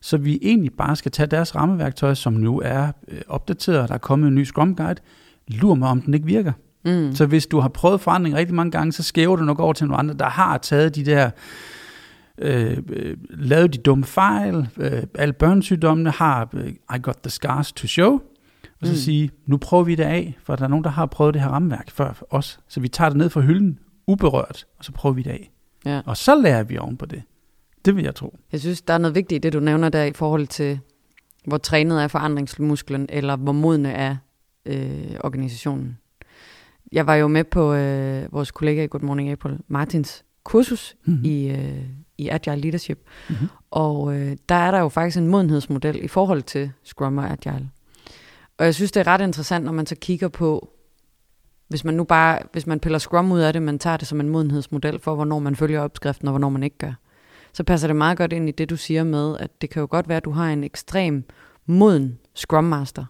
så 0.00 0.16
vi 0.16 0.38
egentlig 0.42 0.72
bare 0.72 0.96
skal 0.96 1.12
tage 1.12 1.26
deres 1.26 1.54
rammeværktøj, 1.54 2.14
som 2.14 2.32
nu 2.32 2.60
er 2.60 2.92
øh, 3.08 3.20
opdateret, 3.28 3.88
der 3.88 3.94
er 3.94 3.98
kommet 3.98 4.28
en 4.28 4.34
ny 4.34 4.44
Scrum 4.44 4.76
Guide, 4.76 5.00
lur 5.48 5.74
mig, 5.74 5.88
om 5.88 6.02
den 6.02 6.14
ikke 6.14 6.26
virker. 6.26 6.52
Mm. 6.84 7.14
Så 7.14 7.26
hvis 7.26 7.46
du 7.46 7.60
har 7.60 7.68
prøvet 7.68 8.00
forandring 8.00 8.36
rigtig 8.36 8.54
mange 8.54 8.70
gange, 8.70 8.92
så 8.92 9.02
skæver 9.02 9.36
du 9.36 9.44
nok 9.44 9.58
over 9.58 9.72
til 9.72 9.86
nogle 9.86 9.98
andre, 9.98 10.14
der 10.14 10.28
har 10.28 10.58
taget 10.58 10.94
de 10.94 11.04
der, 11.04 11.30
øh, 12.38 12.78
øh, 12.88 13.16
lavet 13.30 13.72
de 13.72 13.78
dumme 13.78 14.04
fejl, 14.04 14.68
øh, 14.78 15.02
alle 15.14 15.32
børnesygdommene 15.32 16.10
har 16.10 16.48
øh, 16.54 16.68
I 16.68 16.98
got 17.02 17.16
the 17.22 17.30
scars 17.30 17.72
to 17.72 17.86
show, 17.86 18.12
og 18.80 18.86
så 18.86 18.92
mm. 18.92 18.96
sige, 18.96 19.30
nu 19.46 19.56
prøver 19.56 19.84
vi 19.84 19.94
det 19.94 20.04
af, 20.04 20.38
for 20.42 20.56
der 20.56 20.64
er 20.64 20.68
nogen, 20.68 20.84
der 20.84 20.90
har 20.90 21.06
prøvet 21.06 21.34
det 21.34 21.42
her 21.42 21.48
rammeværk 21.48 21.90
før 21.90 22.22
os, 22.30 22.60
så 22.68 22.80
vi 22.80 22.88
tager 22.88 23.08
det 23.08 23.18
ned 23.18 23.30
fra 23.30 23.40
hylden, 23.40 23.78
uberørt, 24.06 24.66
og 24.78 24.84
så 24.84 24.92
prøver 24.92 25.14
vi 25.14 25.22
det 25.22 25.30
af. 25.30 25.50
Ja. 25.84 26.00
Og 26.06 26.16
så 26.16 26.34
lærer 26.34 26.62
vi 26.62 26.78
oven 26.78 26.96
på 26.96 27.06
det. 27.06 27.22
Det 27.84 27.96
vil 27.96 28.04
jeg 28.04 28.14
tro. 28.14 28.38
Jeg 28.52 28.60
synes, 28.60 28.82
der 28.82 28.94
er 28.94 28.98
noget 28.98 29.14
vigtigt 29.14 29.36
i 29.36 29.42
det, 29.42 29.52
du 29.52 29.60
nævner 29.60 29.88
der 29.88 30.04
i 30.04 30.12
forhold 30.12 30.46
til, 30.46 30.80
hvor 31.46 31.58
trænet 31.58 32.02
er 32.02 32.08
forandringsmusklen, 32.08 33.06
eller 33.08 33.36
hvor 33.36 33.52
modne 33.52 33.92
er 33.92 34.16
øh, 34.66 35.16
organisationen 35.20 35.98
jeg 36.92 37.06
var 37.06 37.14
jo 37.14 37.28
med 37.28 37.44
på 37.44 37.74
øh, 37.74 38.32
vores 38.32 38.50
kollega 38.50 38.84
i 38.84 38.86
Good 38.86 39.02
Morning 39.02 39.30
April, 39.30 39.58
Martins 39.68 40.24
kursus 40.44 40.96
mm-hmm. 41.04 41.24
i, 41.24 41.50
øh, 41.50 41.84
i 42.18 42.28
Agile 42.28 42.56
Leadership. 42.56 42.98
Mm-hmm. 43.28 43.48
Og 43.70 44.14
øh, 44.14 44.36
der 44.48 44.54
er 44.54 44.70
der 44.70 44.78
jo 44.78 44.88
faktisk 44.88 45.18
en 45.18 45.26
modenhedsmodel 45.26 46.04
i 46.04 46.08
forhold 46.08 46.42
til 46.42 46.72
Scrum 46.84 47.18
og 47.18 47.30
Agile. 47.30 47.70
Og 48.58 48.64
jeg 48.64 48.74
synes, 48.74 48.92
det 48.92 49.00
er 49.00 49.06
ret 49.06 49.20
interessant, 49.20 49.64
når 49.64 49.72
man 49.72 49.86
så 49.86 49.96
kigger 50.00 50.28
på, 50.28 50.70
hvis 51.68 51.84
man 51.84 51.94
nu 51.94 52.04
bare, 52.04 52.38
hvis 52.52 52.66
man 52.66 52.80
piller 52.80 52.98
Scrum 52.98 53.32
ud 53.32 53.40
af 53.40 53.52
det, 53.52 53.62
man 53.62 53.78
tager 53.78 53.96
det 53.96 54.08
som 54.08 54.20
en 54.20 54.28
modenhedsmodel 54.28 54.98
for, 54.98 55.14
hvornår 55.14 55.38
man 55.38 55.56
følger 55.56 55.80
opskriften, 55.80 56.28
og 56.28 56.32
hvornår 56.32 56.48
man 56.48 56.62
ikke 56.62 56.78
gør, 56.78 56.92
så 57.52 57.64
passer 57.64 57.88
det 57.88 57.96
meget 57.96 58.18
godt 58.18 58.32
ind 58.32 58.48
i 58.48 58.52
det, 58.52 58.70
du 58.70 58.76
siger 58.76 59.04
med, 59.04 59.36
at 59.38 59.50
det 59.60 59.70
kan 59.70 59.80
jo 59.80 59.88
godt 59.90 60.08
være, 60.08 60.16
at 60.16 60.24
du 60.24 60.30
har 60.30 60.52
en 60.52 60.64
ekstrem 60.64 61.24
moden 61.66 62.18
Scrum 62.34 62.64
Master, 62.64 63.04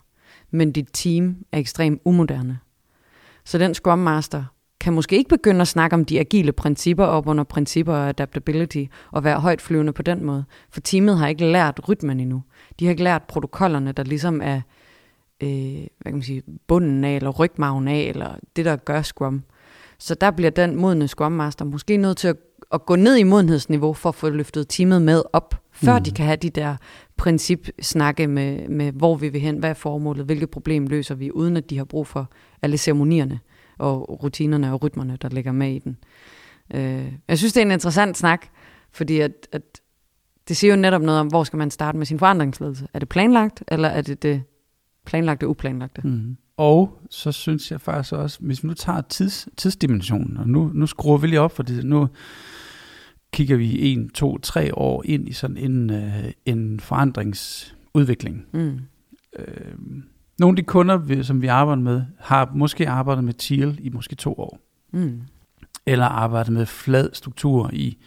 men 0.50 0.72
dit 0.72 0.88
team 0.92 1.36
er 1.52 1.58
ekstremt 1.58 2.00
umoderne. 2.04 2.58
Så 3.44 3.58
den 3.58 3.74
Scrum 3.74 3.98
Master 3.98 4.44
kan 4.80 4.92
måske 4.92 5.16
ikke 5.16 5.28
begynde 5.28 5.60
at 5.60 5.68
snakke 5.68 5.94
om 5.94 6.04
de 6.04 6.20
agile 6.20 6.52
principper 6.52 7.04
op 7.04 7.26
under 7.26 7.44
principper 7.44 7.92
og 7.94 8.08
adaptability 8.08 8.84
og 9.10 9.24
være 9.24 9.40
højt 9.40 9.60
flyvende 9.60 9.92
på 9.92 10.02
den 10.02 10.24
måde. 10.24 10.44
For 10.70 10.80
teamet 10.80 11.18
har 11.18 11.28
ikke 11.28 11.44
lært 11.44 11.88
rytmen 11.88 12.20
endnu. 12.20 12.42
De 12.78 12.84
har 12.84 12.90
ikke 12.90 13.04
lært 13.04 13.22
protokollerne, 13.22 13.92
der 13.92 14.02
ligesom 14.02 14.40
er 14.44 14.60
øh, 15.42 15.86
hvad 15.98 16.04
kan 16.04 16.14
man 16.14 16.22
sige, 16.22 16.42
bunden 16.66 17.04
af, 17.04 17.16
eller 17.16 17.30
rygmagen 17.30 17.88
af, 17.88 18.00
eller 18.00 18.34
det, 18.56 18.64
der 18.64 18.76
gør 18.76 19.02
Scrum. 19.02 19.42
Så 19.98 20.14
der 20.14 20.30
bliver 20.30 20.50
den 20.50 20.76
modne 20.76 21.08
Scrum 21.08 21.32
Master 21.32 21.64
måske 21.64 21.96
nødt 21.96 22.16
til 22.16 22.28
at, 22.28 22.36
at 22.72 22.86
gå 22.86 22.96
ned 22.96 23.16
i 23.16 23.22
modenhedsniveau 23.22 23.92
for 23.92 24.08
at 24.08 24.14
få 24.14 24.28
løftet 24.28 24.68
teamet 24.68 25.02
med 25.02 25.22
op, 25.32 25.54
før 25.72 25.98
mm. 25.98 26.04
de 26.04 26.10
kan 26.10 26.26
have 26.26 26.36
de 26.36 26.50
der 26.50 26.76
principsnakke 27.16 28.26
med, 28.26 28.68
med, 28.68 28.92
hvor 28.92 29.16
vi 29.16 29.28
vil 29.28 29.40
hen, 29.40 29.58
hvad 29.58 29.70
er 29.70 29.74
formålet, 29.74 30.24
hvilket 30.24 30.50
problem 30.50 30.86
løser 30.86 31.14
vi, 31.14 31.32
uden 31.32 31.56
at 31.56 31.70
de 31.70 31.78
har 31.78 31.84
brug 31.84 32.06
for 32.06 32.30
alle 32.62 32.78
ceremonierne 32.78 33.40
og 33.78 34.22
rutinerne 34.22 34.72
og 34.72 34.82
rytmerne, 34.82 35.18
der 35.22 35.28
ligger 35.28 35.52
med 35.52 35.72
i 35.72 35.78
den. 35.78 35.96
Øh, 36.74 37.12
jeg 37.28 37.38
synes, 37.38 37.52
det 37.52 37.60
er 37.60 37.66
en 37.66 37.72
interessant 37.72 38.16
snak, 38.16 38.46
fordi 38.92 39.20
at, 39.20 39.48
at 39.52 39.62
det 40.48 40.56
siger 40.56 40.74
jo 40.74 40.80
netop 40.80 41.02
noget 41.02 41.20
om, 41.20 41.26
hvor 41.26 41.44
skal 41.44 41.56
man 41.56 41.70
starte 41.70 41.98
med 41.98 42.06
sin 42.06 42.18
forandringsledelse. 42.18 42.88
Er 42.94 42.98
det 42.98 43.08
planlagt, 43.08 43.64
eller 43.68 43.88
er 43.88 44.02
det 44.02 44.22
det 44.22 44.42
planlagte 45.06 45.44
og 45.44 45.50
uplanlagte? 45.50 46.02
Mm. 46.04 46.36
Og 46.60 47.00
så 47.10 47.32
synes 47.32 47.70
jeg 47.70 47.80
faktisk 47.80 48.12
også, 48.12 48.38
hvis 48.40 48.62
vi 48.62 48.68
nu 48.68 48.74
tager 48.74 49.00
tids, 49.00 49.48
tidsdimensionen, 49.56 50.36
og 50.36 50.48
nu, 50.48 50.70
nu 50.74 50.86
skruer 50.86 51.18
vi 51.18 51.26
lige 51.26 51.40
op 51.40 51.56
for 51.56 51.62
det, 51.62 51.84
nu 51.84 52.08
kigger 53.32 53.56
vi 53.56 53.92
en, 53.92 54.08
to, 54.08 54.38
tre 54.38 54.74
år 54.74 55.02
ind 55.06 55.28
i 55.28 55.32
sådan 55.32 55.56
en, 55.56 55.90
øh, 55.90 56.32
en 56.46 56.80
forandringsudvikling. 56.80 58.46
Mm. 58.52 58.78
Øh, 59.38 59.74
nogle 60.38 60.52
af 60.52 60.56
de 60.56 60.62
kunder, 60.62 61.22
som 61.22 61.42
vi 61.42 61.46
arbejder 61.46 61.82
med, 61.82 62.02
har 62.18 62.50
måske 62.54 62.88
arbejdet 62.88 63.24
med 63.24 63.34
TIL 63.34 63.78
i 63.82 63.88
måske 63.88 64.14
to 64.14 64.32
år. 64.32 64.60
Mm. 64.92 65.20
Eller 65.86 66.06
arbejdet 66.06 66.52
med 66.52 66.66
flad 66.66 67.10
struktur 67.12 67.70
i 67.72 67.98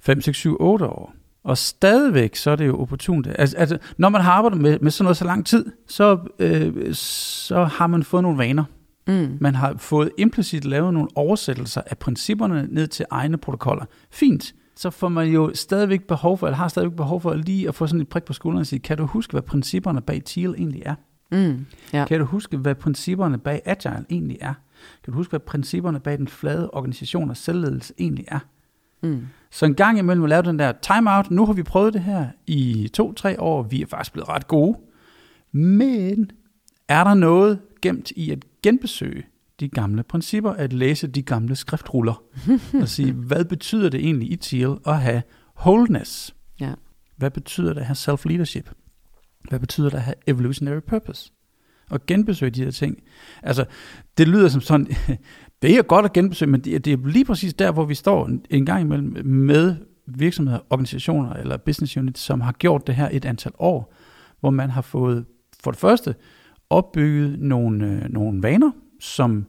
5, 0.00 0.20
6, 0.20 0.38
7, 0.38 0.56
8 0.60 0.86
år. 0.86 1.14
Og 1.44 1.58
stadigvæk, 1.58 2.36
så 2.36 2.50
er 2.50 2.56
det 2.56 2.66
jo 2.66 2.80
opportunt. 2.80 3.26
Altså, 3.38 3.56
altså 3.56 3.78
når 3.96 4.08
man 4.08 4.20
har 4.20 4.32
arbejdet 4.32 4.60
med, 4.60 4.78
med 4.78 4.90
sådan 4.90 5.04
noget 5.04 5.16
så 5.16 5.24
lang 5.24 5.46
tid, 5.46 5.72
så, 5.88 6.18
øh, 6.38 6.94
så 6.94 7.64
har 7.64 7.86
man 7.86 8.02
fået 8.02 8.22
nogle 8.22 8.38
vaner. 8.38 8.64
Mm. 9.06 9.36
Man 9.40 9.54
har 9.54 9.74
fået 9.76 10.10
implicit 10.18 10.64
lavet 10.64 10.94
nogle 10.94 11.08
oversættelser 11.14 11.82
af 11.86 11.98
principperne 11.98 12.66
ned 12.70 12.86
til 12.86 13.06
egne 13.10 13.36
protokoller. 13.36 13.84
Fint. 14.10 14.54
Så 14.76 14.90
får 14.90 15.08
man 15.08 15.28
jo 15.28 15.50
stadigvæk 15.54 16.02
behov 16.02 16.38
for, 16.38 16.46
eller 16.46 16.56
har 16.56 16.68
stadigvæk 16.68 16.96
behov 16.96 17.20
for 17.20 17.34
lige 17.34 17.68
at 17.68 17.74
få 17.74 17.86
sådan 17.86 18.00
et 18.00 18.08
prik 18.08 18.24
på 18.24 18.32
skulderen 18.32 18.60
og 18.60 18.66
sige, 18.66 18.78
kan 18.80 18.98
du 18.98 19.06
huske, 19.06 19.30
hvad 19.30 19.42
principperne 19.42 20.00
bag 20.00 20.22
TEAL 20.24 20.54
egentlig 20.58 20.82
er? 20.86 20.94
Mm. 21.32 21.66
Ja. 21.92 22.04
Kan 22.04 22.18
du 22.20 22.24
huske, 22.24 22.56
hvad 22.56 22.74
principperne 22.74 23.38
bag 23.38 23.62
Agile 23.64 24.04
egentlig 24.10 24.38
er? 24.40 24.54
Kan 25.04 25.12
du 25.12 25.16
huske, 25.16 25.30
hvad 25.30 25.40
principperne 25.40 26.00
bag 26.00 26.18
den 26.18 26.28
flade 26.28 26.70
organisation 26.70 27.30
og 27.30 27.36
selvledelse 27.36 27.94
egentlig 27.98 28.24
er? 28.28 28.38
Mm. 29.04 29.26
Så 29.50 29.66
en 29.66 29.74
gang 29.74 29.98
imellem 29.98 30.24
at 30.24 30.30
lave 30.30 30.42
den 30.42 30.58
der 30.58 30.72
timeout. 30.72 31.30
Nu 31.30 31.46
har 31.46 31.52
vi 31.52 31.62
prøvet 31.62 31.94
det 31.94 32.02
her 32.02 32.28
i 32.46 32.90
to-tre 32.94 33.40
år. 33.40 33.62
Vi 33.62 33.82
er 33.82 33.86
faktisk 33.86 34.12
blevet 34.12 34.28
ret 34.28 34.48
gode. 34.48 34.78
Men 35.52 36.30
er 36.88 37.04
der 37.04 37.14
noget 37.14 37.60
gemt 37.82 38.10
i 38.10 38.30
at 38.30 38.38
genbesøge 38.62 39.24
de 39.60 39.68
gamle 39.68 40.02
principper, 40.02 40.50
at 40.50 40.72
læse 40.72 41.06
de 41.06 41.22
gamle 41.22 41.56
skriftruller, 41.56 42.22
og 42.82 42.88
sige, 42.88 43.12
hvad 43.12 43.44
betyder 43.44 43.88
det 43.88 44.00
egentlig 44.00 44.32
i 44.32 44.36
TEAL 44.36 44.76
at 44.86 45.00
have 45.00 45.22
wholeness? 45.60 46.34
Ja. 46.60 46.72
Hvad 47.16 47.30
betyder 47.30 47.72
det 47.72 47.80
at 47.80 47.86
have 47.86 47.96
self-leadership? 47.96 48.70
Hvad 49.48 49.58
betyder 49.58 49.90
det 49.90 49.96
at 49.96 50.02
have 50.02 50.14
evolutionary 50.26 50.80
purpose? 50.80 51.32
Og 51.90 52.06
genbesøge 52.06 52.50
de 52.50 52.64
her 52.64 52.70
ting. 52.70 53.02
Altså, 53.42 53.64
det 54.18 54.28
lyder 54.28 54.48
som 54.48 54.60
sådan, 54.60 54.88
det 55.64 55.78
er 55.78 55.82
godt 55.82 56.04
at 56.04 56.12
genbesøge, 56.12 56.50
men 56.50 56.60
det, 56.60 56.84
det 56.84 56.92
er 56.92 56.96
lige 57.06 57.24
præcis 57.24 57.54
der, 57.54 57.72
hvor 57.72 57.84
vi 57.84 57.94
står 57.94 58.30
en 58.50 58.66
gang 58.66 58.80
imellem 58.80 59.26
med 59.26 59.76
virksomheder, 60.06 60.58
organisationer 60.70 61.32
eller 61.32 61.56
business 61.56 61.96
units, 61.96 62.20
som 62.20 62.40
har 62.40 62.52
gjort 62.52 62.86
det 62.86 62.94
her 62.94 63.08
et 63.12 63.24
antal 63.24 63.52
år, 63.58 63.94
hvor 64.40 64.50
man 64.50 64.70
har 64.70 64.82
fået 64.82 65.24
for 65.62 65.70
det 65.70 65.80
første 65.80 66.14
opbygget 66.70 67.38
nogle, 67.38 67.86
øh, 67.86 68.12
nogle 68.12 68.42
vaner, 68.42 68.70
som, 69.00 69.46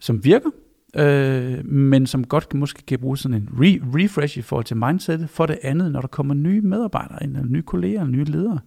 som 0.00 0.24
virker, 0.24 0.50
øh, 0.96 1.66
men 1.66 2.06
som 2.06 2.24
godt 2.24 2.54
måske 2.54 2.82
kan 2.86 2.98
bruge 2.98 3.18
sådan 3.18 3.34
en 3.34 3.48
re- 3.52 4.02
refresh 4.02 4.38
i 4.38 4.42
forhold 4.42 4.64
til 4.64 4.76
mindset. 4.76 5.30
For 5.30 5.46
det 5.46 5.58
andet, 5.62 5.92
når 5.92 6.00
der 6.00 6.08
kommer 6.08 6.34
nye 6.34 6.60
medarbejdere 6.60 7.22
ind, 7.22 7.36
eller 7.36 7.50
nye 7.50 7.62
kolleger, 7.62 8.00
eller 8.00 8.12
nye 8.12 8.24
ledere, 8.24 8.58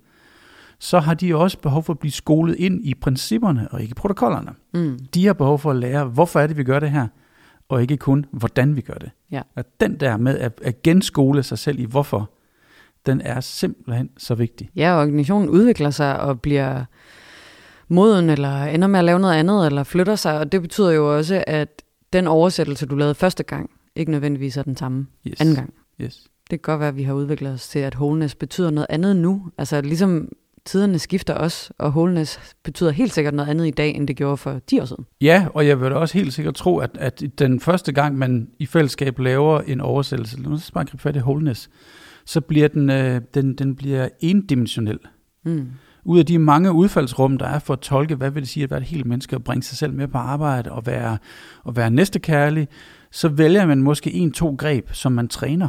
så 0.80 1.00
har 1.00 1.14
de 1.14 1.36
også 1.36 1.58
behov 1.60 1.84
for 1.84 1.94
at 1.94 2.00
blive 2.00 2.12
skolet 2.12 2.56
ind 2.56 2.86
i 2.86 2.94
principperne 2.94 3.68
og 3.72 3.82
ikke 3.82 3.96
protokollerne. 3.96 4.52
Mm. 4.74 5.00
De 5.14 5.26
har 5.26 5.34
behov 5.34 5.60
for 5.60 5.72
at 5.72 5.78
lære, 5.78 6.06
hvorfor 6.06 6.40
er 6.40 6.48
det, 6.48 6.58
vi 6.58 6.64
gør 6.64 6.80
det 6.80 6.92
her, 6.92 7.08
og 7.70 7.82
ikke 7.82 7.98
kun, 7.98 8.26
hvordan 8.32 8.76
vi 8.76 8.82
gør 8.82 8.94
det. 8.94 9.12
Ja. 9.32 9.42
At 9.56 9.66
den 9.80 10.00
der 10.00 10.18
med 10.18 10.38
at, 10.38 10.62
at 10.64 10.82
genskole 10.82 11.44
sig 11.44 11.58
selv 11.58 11.80
i 11.80 11.86
hvorfor, 11.86 12.32
den 13.06 13.22
er 13.22 13.40
simpelthen 13.40 14.10
så 14.18 14.36
vigtig. 14.36 14.70
Ja, 14.76 15.02
organisationen 15.02 15.50
udvikler 15.50 15.90
sig 15.90 16.20
og 16.20 16.42
bliver 16.42 16.86
moden, 17.88 18.30
eller 18.30 18.64
ender 18.64 18.88
med 18.88 19.00
at 19.00 19.06
lave 19.06 19.20
noget 19.20 19.34
andet, 19.34 19.66
eller 19.66 19.84
flytter 19.84 20.16
sig, 20.16 20.40
og 20.40 20.52
det 20.52 20.62
betyder 20.62 20.92
jo 20.92 21.18
også, 21.18 21.44
at 21.48 21.82
den 22.14 22.28
oversættelse, 22.28 22.86
du 22.86 22.96
lavede 22.96 23.16
første 23.16 23.44
gang, 23.44 23.70
ikke 23.96 24.12
nødvendigvis 24.12 24.58
er 24.58 24.64
den 24.64 24.78
samme 24.78 25.08
yes. 25.28 25.42
anden 25.42 25.56
gang. 25.56 25.74
Yes. 26.02 26.28
Det 26.50 26.62
kan 26.62 26.72
godt 26.72 26.80
være, 26.80 26.90
at 26.90 26.96
vi 26.96 27.04
har 27.04 27.14
udviklet 27.14 27.54
os 27.54 27.68
til, 27.68 27.80
at 27.80 27.96
wholeness 27.96 28.36
betyder 28.36 28.70
noget 28.72 28.88
andet 28.90 29.16
nu. 29.16 29.46
Altså 29.58 29.82
ligesom 29.82 30.30
tiderne 30.70 31.00
skifter 31.00 31.34
også, 31.34 31.74
og 31.78 31.90
wholeness 31.90 32.56
betyder 32.64 32.92
helt 32.92 33.14
sikkert 33.14 33.34
noget 33.34 33.50
andet 33.50 33.68
i 33.68 33.72
dag, 33.72 33.96
end 33.96 34.08
det 34.08 34.16
gjorde 34.16 34.38
for 34.38 34.60
10 34.68 34.80
år 34.80 34.86
siden. 34.86 35.06
Ja, 35.22 35.48
og 35.54 35.68
jeg 35.68 35.82
vil 35.82 35.92
da 35.92 35.96
også 35.96 36.18
helt 36.18 36.34
sikkert 36.34 36.56
tro, 36.56 36.78
at, 36.78 36.98
at 37.00 37.24
den 37.40 37.60
første 37.60 37.92
gang, 37.92 38.18
man 38.18 38.48
i 38.60 38.66
fællesskab 38.66 39.20
laver 39.20 39.60
en 39.60 39.82
oversættelse, 39.82 40.42
lad 40.42 40.52
os 40.52 40.72
bare 40.72 40.86
gribe 40.86 41.02
fat 41.02 41.16
i 41.16 41.20
wholeness, 41.20 41.70
så 42.26 42.42
bliver 42.42 42.68
den, 42.68 42.90
øh, 42.90 43.22
den, 43.34 43.54
den 43.54 43.76
bliver 43.76 44.10
endimensionel. 44.20 45.00
Mm. 45.46 45.68
Ud 46.06 46.20
af 46.20 46.26
de 46.26 46.40
mange 46.40 46.72
udfaldsrum, 46.72 47.38
der 47.38 47.46
er 47.46 47.60
for 47.60 47.74
at 47.74 47.80
tolke, 47.80 48.16
hvad 48.16 48.32
vil 48.32 48.42
det 48.42 48.50
sige 48.50 48.64
at 48.64 48.72
være 48.72 48.80
et 48.80 48.86
helt 48.86 49.06
menneske 49.06 49.36
og 49.36 49.44
bringe 49.44 49.64
sig 49.64 49.78
selv 49.78 49.94
med 49.94 50.08
på 50.08 50.18
arbejde 50.18 50.72
og 50.72 50.86
være, 50.86 51.18
og 51.64 51.76
være 51.76 51.92
næstekærlig, 51.92 52.68
så 53.12 53.28
vælger 53.30 53.66
man 53.66 53.82
måske 53.82 54.14
en-to 54.14 54.56
greb, 54.56 54.90
som 54.92 55.12
man 55.12 55.28
træner 55.28 55.68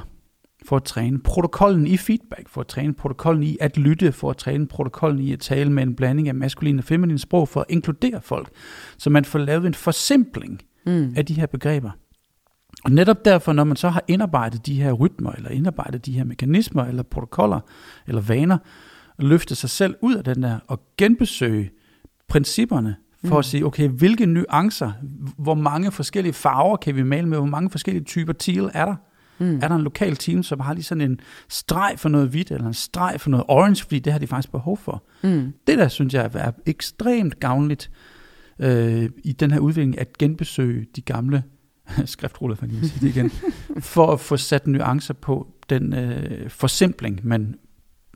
for 0.66 0.76
at 0.76 0.84
træne 0.84 1.18
protokollen 1.18 1.86
i 1.86 1.96
feedback, 1.96 2.48
for 2.48 2.60
at 2.60 2.66
træne 2.66 2.94
protokollen 2.94 3.42
i 3.42 3.56
at 3.60 3.78
lytte, 3.78 4.12
for 4.12 4.30
at 4.30 4.36
træne 4.36 4.66
protokollen 4.66 5.20
i 5.20 5.32
at 5.32 5.40
tale 5.40 5.72
med 5.72 5.82
en 5.82 5.94
blanding 5.94 6.28
af 6.28 6.34
maskulin 6.34 6.78
og 6.78 6.84
feminin 6.84 7.18
sprog, 7.18 7.48
for 7.48 7.60
at 7.60 7.66
inkludere 7.68 8.20
folk. 8.22 8.50
Så 8.98 9.10
man 9.10 9.24
får 9.24 9.38
lavet 9.38 9.66
en 9.66 9.74
forsimpling 9.74 10.62
mm. 10.86 11.12
af 11.16 11.26
de 11.26 11.34
her 11.34 11.46
begreber. 11.46 11.90
Og 12.84 12.90
netop 12.90 13.24
derfor, 13.24 13.52
når 13.52 13.64
man 13.64 13.76
så 13.76 13.88
har 13.88 14.02
indarbejdet 14.08 14.66
de 14.66 14.82
her 14.82 14.92
rytmer, 14.92 15.32
eller 15.32 15.50
indarbejdet 15.50 16.06
de 16.06 16.12
her 16.12 16.24
mekanismer, 16.24 16.84
eller 16.84 17.02
protokoller, 17.02 17.60
eller 18.06 18.20
vaner, 18.20 18.58
og 19.18 19.24
løfte 19.24 19.54
sig 19.54 19.70
selv 19.70 19.96
ud 20.00 20.14
af 20.14 20.24
den 20.24 20.42
der, 20.42 20.58
og 20.66 20.80
genbesøge 20.98 21.70
principperne, 22.28 22.96
for 23.24 23.34
mm. 23.34 23.38
at 23.38 23.44
sige, 23.44 23.66
okay, 23.66 23.88
hvilke 23.88 24.26
nuancer, 24.26 24.92
hvor 25.38 25.54
mange 25.54 25.90
forskellige 25.90 26.32
farver 26.32 26.76
kan 26.76 26.96
vi 26.96 27.02
male 27.02 27.28
med, 27.28 27.38
hvor 27.38 27.46
mange 27.46 27.70
forskellige 27.70 28.04
typer 28.04 28.32
teal 28.32 28.70
er 28.74 28.84
der? 28.84 28.94
Mm. 29.40 29.56
Er 29.62 29.68
der 29.68 29.74
en 29.74 29.82
lokal 29.82 30.16
team, 30.16 30.42
som 30.42 30.60
har 30.60 30.74
lige 30.74 30.84
sådan 30.84 31.10
en 31.10 31.20
streg 31.48 31.94
for 31.96 32.08
noget 32.08 32.28
hvidt, 32.28 32.50
eller 32.50 32.66
en 32.66 32.74
streg 32.74 33.20
for 33.20 33.30
noget 33.30 33.44
orange, 33.48 33.84
fordi 33.84 33.98
det 33.98 34.12
har 34.12 34.20
de 34.20 34.26
faktisk 34.26 34.52
behov 34.52 34.76
for. 34.76 35.04
Mm. 35.22 35.52
Det 35.66 35.78
der, 35.78 35.88
synes 35.88 36.14
jeg, 36.14 36.30
er 36.34 36.52
ekstremt 36.66 37.40
gavnligt 37.40 37.90
øh, 38.58 39.10
i 39.24 39.32
den 39.32 39.50
her 39.50 39.58
udvikling, 39.58 39.98
at 39.98 40.18
genbesøge 40.18 40.86
de 40.96 41.00
gamle 41.00 41.42
skriftruller, 42.04 42.56
for 42.56 42.66
lige 42.66 42.80
at 42.80 42.86
sige 42.86 43.06
det 43.06 43.16
igen, 43.16 43.30
for 43.94 44.12
at 44.12 44.20
få 44.20 44.36
sat 44.36 44.66
nuancer 44.66 45.14
på 45.14 45.48
den 45.70 45.94
øh, 45.94 46.50
forsimpling, 46.50 47.20
man 47.22 47.54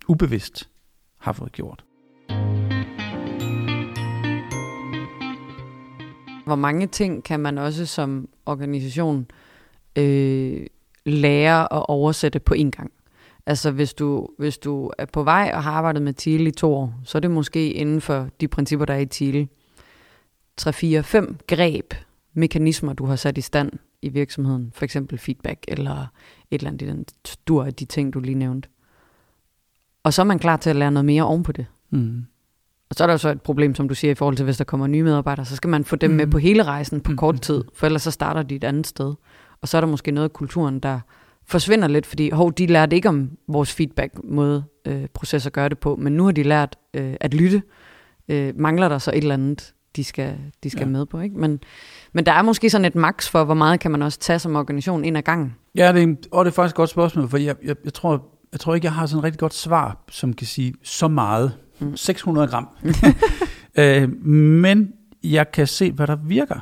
ubevidst 0.08 0.68
har 1.18 1.32
fået 1.32 1.52
gjort. 1.52 1.84
Hvor 6.46 6.56
mange 6.56 6.86
ting 6.86 7.24
kan 7.24 7.40
man 7.40 7.58
også 7.58 7.86
som 7.86 8.28
organisation 8.46 9.26
øh, 9.98 10.66
lære 11.06 11.72
at 11.72 11.86
oversætte 11.88 12.38
på 12.38 12.54
en 12.54 12.70
gang. 12.70 12.92
Altså 13.46 13.70
hvis 13.70 13.94
du, 13.94 14.28
hvis 14.38 14.58
du 14.58 14.90
er 14.98 15.06
på 15.06 15.22
vej 15.22 15.50
og 15.54 15.62
har 15.62 15.72
arbejdet 15.72 16.02
med 16.02 16.12
TIL 16.12 16.46
i 16.46 16.50
to 16.50 16.74
år, 16.74 16.94
så 17.04 17.18
er 17.18 17.20
det 17.20 17.30
måske 17.30 17.72
inden 17.72 18.00
for 18.00 18.28
de 18.40 18.48
principper, 18.48 18.86
der 18.86 18.94
er 18.94 18.98
i 18.98 19.06
TIL, 19.06 19.48
3, 20.56 20.72
4, 20.72 21.02
5 21.02 21.38
greb, 21.48 21.94
mekanismer, 22.34 22.92
du 22.92 23.06
har 23.06 23.16
sat 23.16 23.38
i 23.38 23.40
stand 23.40 23.72
i 24.02 24.08
virksomheden. 24.08 24.72
For 24.74 24.84
eksempel 24.84 25.18
feedback 25.18 25.64
eller 25.68 26.06
et 26.50 26.58
eller 26.58 26.70
andet 26.70 26.82
i 26.82 26.86
den 26.86 27.04
stor 27.24 27.64
af 27.64 27.74
de 27.74 27.84
ting, 27.84 28.14
du 28.14 28.20
lige 28.20 28.34
nævnte. 28.34 28.68
Og 30.02 30.12
så 30.12 30.22
er 30.22 30.26
man 30.26 30.38
klar 30.38 30.56
til 30.56 30.70
at 30.70 30.76
lære 30.76 30.90
noget 30.90 31.04
mere 31.04 31.22
oven 31.22 31.42
på 31.42 31.52
det. 31.52 31.66
Mm. 31.90 32.24
Og 32.88 32.96
så 32.96 33.04
er 33.04 33.06
der 33.06 33.14
jo 33.14 33.18
så 33.18 33.28
et 33.28 33.42
problem, 33.42 33.74
som 33.74 33.88
du 33.88 33.94
siger, 33.94 34.10
i 34.10 34.14
forhold 34.14 34.36
til, 34.36 34.44
hvis 34.44 34.56
der 34.56 34.64
kommer 34.64 34.86
nye 34.86 35.02
medarbejdere, 35.02 35.46
så 35.46 35.56
skal 35.56 35.70
man 35.70 35.84
få 35.84 35.96
dem 35.96 36.10
mm. 36.10 36.16
med 36.16 36.26
på 36.26 36.38
hele 36.38 36.62
rejsen 36.62 37.00
på 37.00 37.10
mm. 37.10 37.16
kort 37.16 37.40
tid, 37.40 37.64
for 37.74 37.86
ellers 37.86 38.02
så 38.02 38.10
starter 38.10 38.42
de 38.42 38.56
et 38.56 38.64
andet 38.64 38.86
sted. 38.86 39.14
Og 39.64 39.68
så 39.68 39.76
er 39.76 39.80
der 39.80 39.88
måske 39.88 40.10
noget 40.10 40.28
af 40.28 40.32
kulturen, 40.32 40.78
der 40.78 41.00
forsvinder 41.46 41.88
lidt, 41.88 42.06
fordi 42.06 42.30
hov, 42.30 42.52
de 42.52 42.66
lærte 42.66 42.96
ikke 42.96 43.08
om 43.08 43.30
vores 43.48 43.72
feedback-måde, 43.72 44.64
øh, 44.86 45.06
proces 45.14 45.46
at 45.46 45.52
gøre 45.52 45.68
det 45.68 45.78
på, 45.78 45.96
men 45.96 46.12
nu 46.12 46.24
har 46.24 46.32
de 46.32 46.42
lært 46.42 46.76
øh, 46.94 47.14
at 47.20 47.34
lytte 47.34 47.62
øh, 48.28 48.52
mangler 48.56 48.88
der 48.88 48.98
så 48.98 49.10
et 49.10 49.16
eller 49.16 49.34
andet, 49.34 49.74
de 49.96 50.04
skal, 50.04 50.36
de 50.64 50.70
skal 50.70 50.80
ja. 50.80 50.88
med 50.88 51.06
på. 51.06 51.20
Ikke? 51.20 51.36
Men, 51.38 51.60
men 52.12 52.26
der 52.26 52.32
er 52.32 52.42
måske 52.42 52.70
sådan 52.70 52.84
et 52.84 52.94
max 52.94 53.28
for, 53.28 53.44
hvor 53.44 53.54
meget 53.54 53.80
kan 53.80 53.90
man 53.90 54.02
også 54.02 54.18
tage 54.18 54.38
som 54.38 54.56
organisation 54.56 55.04
ind 55.04 55.16
ad 55.16 55.22
gangen. 55.22 55.54
Ja, 55.74 55.92
det 55.92 56.02
er, 56.02 56.14
og 56.32 56.44
det 56.44 56.50
er 56.50 56.54
faktisk 56.54 56.72
et 56.72 56.76
godt 56.76 56.90
spørgsmål, 56.90 57.28
for 57.28 57.36
jeg, 57.36 57.56
jeg, 57.64 57.76
jeg, 57.84 57.94
tror, 57.94 58.26
jeg 58.52 58.60
tror 58.60 58.74
ikke, 58.74 58.84
jeg 58.84 58.92
har 58.92 59.06
sådan 59.06 59.18
et 59.18 59.24
rigtig 59.24 59.40
godt 59.40 59.54
svar, 59.54 60.04
som 60.10 60.32
kan 60.32 60.46
sige 60.46 60.74
så 60.82 61.08
meget. 61.08 61.52
Mm. 61.78 61.96
600 61.96 62.48
gram. 62.48 62.68
øh, 63.78 64.24
men 64.24 64.92
jeg 65.24 65.52
kan 65.52 65.66
se, 65.66 65.92
hvad 65.92 66.06
der 66.06 66.16
virker. 66.16 66.60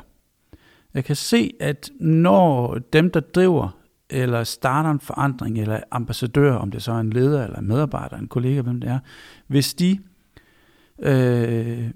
Jeg 0.93 1.05
kan 1.05 1.15
se, 1.15 1.53
at 1.59 1.89
når 1.99 2.77
dem, 2.93 3.11
der 3.11 3.19
driver 3.19 3.83
eller 4.09 4.43
starter 4.43 4.89
en 4.89 4.99
forandring, 4.99 5.59
eller 5.59 5.79
ambassadør, 5.91 6.53
om 6.53 6.71
det 6.71 6.83
så 6.83 6.91
er 6.91 6.99
en 6.99 7.09
leder, 7.09 7.43
eller 7.43 7.59
en 7.59 7.67
medarbejder, 7.67 8.17
en 8.17 8.27
kollega, 8.27 8.61
hvem 8.61 8.81
det 8.81 8.89
er, 8.89 8.99
hvis 9.47 9.73
de, 9.73 9.99
øh, 10.99 11.89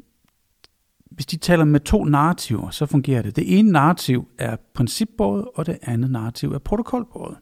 hvis 1.12 1.26
de 1.26 1.38
taler 1.38 1.66
med 1.66 1.80
to 1.80 2.04
narrativer, 2.04 2.70
så 2.70 2.86
fungerer 2.86 3.22
det. 3.22 3.36
Det 3.36 3.60
ene 3.60 3.72
narrativ 3.72 4.28
er 4.38 4.56
principbåret, 4.74 5.46
og 5.56 5.66
det 5.66 5.78
andet 5.82 6.12
narrativ 6.12 6.52
er 6.52 6.60
protokolbåret. 6.60 7.38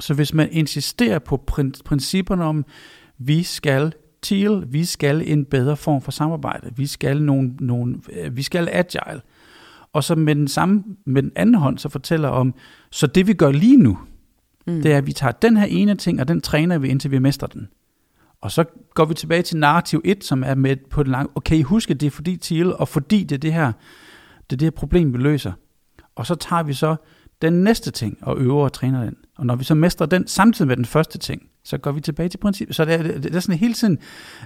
Så 0.00 0.14
hvis 0.14 0.34
man 0.34 0.48
insisterer 0.52 1.18
på 1.18 1.36
principperne 1.84 2.44
om, 2.44 2.64
vi 3.18 3.42
skal 3.42 3.92
til, 4.22 4.64
vi 4.68 4.84
skal 4.84 5.32
en 5.32 5.44
bedre 5.44 5.76
form 5.76 6.02
for 6.02 6.10
samarbejde, 6.10 6.76
vi 6.76 6.86
skal, 6.86 7.22
nogle, 7.22 7.54
nogle, 7.60 8.00
øh, 8.12 8.36
vi 8.36 8.42
skal 8.42 8.68
agile, 8.72 9.20
og 9.96 10.04
så 10.04 10.14
med 10.14 10.34
den, 10.34 10.48
samme, 10.48 10.84
med 11.04 11.22
den 11.22 11.32
anden 11.36 11.54
hånd, 11.54 11.78
så 11.78 11.88
fortæller 11.88 12.28
om, 12.28 12.54
så 12.90 13.06
det 13.06 13.26
vi 13.26 13.34
gør 13.34 13.52
lige 13.52 13.76
nu, 13.76 13.98
mm. 14.66 14.82
det 14.82 14.92
er, 14.92 14.98
at 14.98 15.06
vi 15.06 15.12
tager 15.12 15.32
den 15.32 15.56
her 15.56 15.64
ene 15.66 15.94
ting, 15.94 16.20
og 16.20 16.28
den 16.28 16.40
træner 16.40 16.78
vi, 16.78 16.88
indtil 16.88 17.10
vi 17.10 17.18
mestrer 17.18 17.48
den. 17.48 17.68
Og 18.40 18.50
så 18.50 18.64
går 18.94 19.04
vi 19.04 19.14
tilbage 19.14 19.42
til 19.42 19.56
narrativ 19.56 20.02
1, 20.04 20.24
som 20.24 20.42
er 20.46 20.54
med 20.54 20.76
på 20.90 21.02
den 21.02 21.12
lange, 21.12 21.28
okay, 21.34 21.62
husk, 21.62 21.90
at 21.90 22.00
det 22.00 22.06
er 22.06 22.10
fordi 22.10 22.36
til, 22.36 22.76
og 22.76 22.88
fordi 22.88 23.24
det 23.24 23.34
er 23.34 23.38
det 23.38 23.52
her, 23.52 23.72
det 24.50 24.52
er 24.52 24.56
det 24.56 24.62
her 24.62 24.70
problem, 24.70 25.12
vi 25.12 25.18
løser. 25.18 25.52
Og 26.14 26.26
så 26.26 26.34
tager 26.34 26.62
vi 26.62 26.72
så 26.72 26.96
den 27.42 27.52
næste 27.52 27.90
ting 27.90 28.18
og 28.22 28.38
øver 28.38 28.64
og 28.64 28.72
træner 28.72 29.04
den. 29.04 29.16
Og 29.38 29.46
når 29.46 29.56
vi 29.56 29.64
så 29.64 29.74
mestrer 29.74 30.06
den 30.06 30.26
samtidig 30.26 30.68
med 30.68 30.76
den 30.76 30.84
første 30.84 31.18
ting, 31.18 31.42
så 31.64 31.78
går 31.78 31.92
vi 31.92 32.00
tilbage 32.00 32.28
til 32.28 32.38
princippet. 32.38 32.76
Så 32.76 32.84
det 32.84 32.94
er, 32.94 33.02
det 33.02 33.34
er 33.34 33.40
sådan 33.40 33.58
hele 33.58 33.74
tiden, 33.74 33.98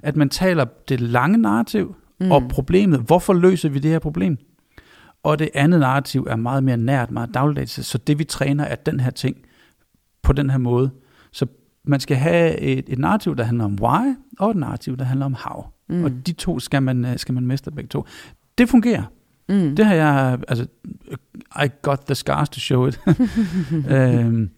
at 0.02 0.16
man 0.16 0.28
taler 0.28 0.64
det 0.88 1.00
lange 1.00 1.38
narrativ 1.38 1.96
mm. 2.20 2.30
og 2.30 2.48
problemet. 2.48 3.00
Hvorfor 3.00 3.34
løser 3.34 3.68
vi 3.68 3.78
det 3.78 3.90
her 3.90 3.98
problem? 3.98 4.38
Og 5.22 5.38
det 5.38 5.50
andet 5.54 5.80
narrativ 5.80 6.26
er 6.30 6.36
meget 6.36 6.64
mere 6.64 6.76
nært, 6.76 7.10
meget 7.10 7.34
dagligdags. 7.34 7.86
Så 7.86 7.98
det 7.98 8.18
vi 8.18 8.24
træner 8.24 8.64
er 8.64 8.74
den 8.74 9.00
her 9.00 9.10
ting 9.10 9.36
på 10.22 10.32
den 10.32 10.50
her 10.50 10.58
måde. 10.58 10.90
Så 11.32 11.46
man 11.84 12.00
skal 12.00 12.16
have 12.16 12.58
et, 12.58 12.84
et 12.88 12.98
narrativ, 12.98 13.36
der 13.36 13.44
handler 13.44 13.64
om 13.64 13.78
why, 13.80 14.14
og 14.38 14.50
et 14.50 14.56
narrativ, 14.56 14.96
der 14.96 15.04
handler 15.04 15.26
om 15.26 15.36
how. 15.38 15.64
Mm. 15.88 16.04
Og 16.04 16.26
de 16.26 16.32
to 16.32 16.58
skal 16.58 16.82
man, 16.82 17.04
øh, 17.04 17.18
skal 17.18 17.34
man 17.34 17.46
mestre 17.46 17.72
begge 17.72 17.88
to. 17.88 18.06
Det 18.58 18.68
fungerer. 18.68 19.02
Mm. 19.48 19.76
Det 19.76 19.86
har 19.86 19.94
jeg, 19.94 20.38
altså, 20.48 20.66
I 21.64 21.68
got 21.82 21.98
the 22.06 22.14
scars 22.14 22.48
to 22.48 22.60
show 22.60 22.86
it. 22.86 23.00
øhm, 23.90 24.50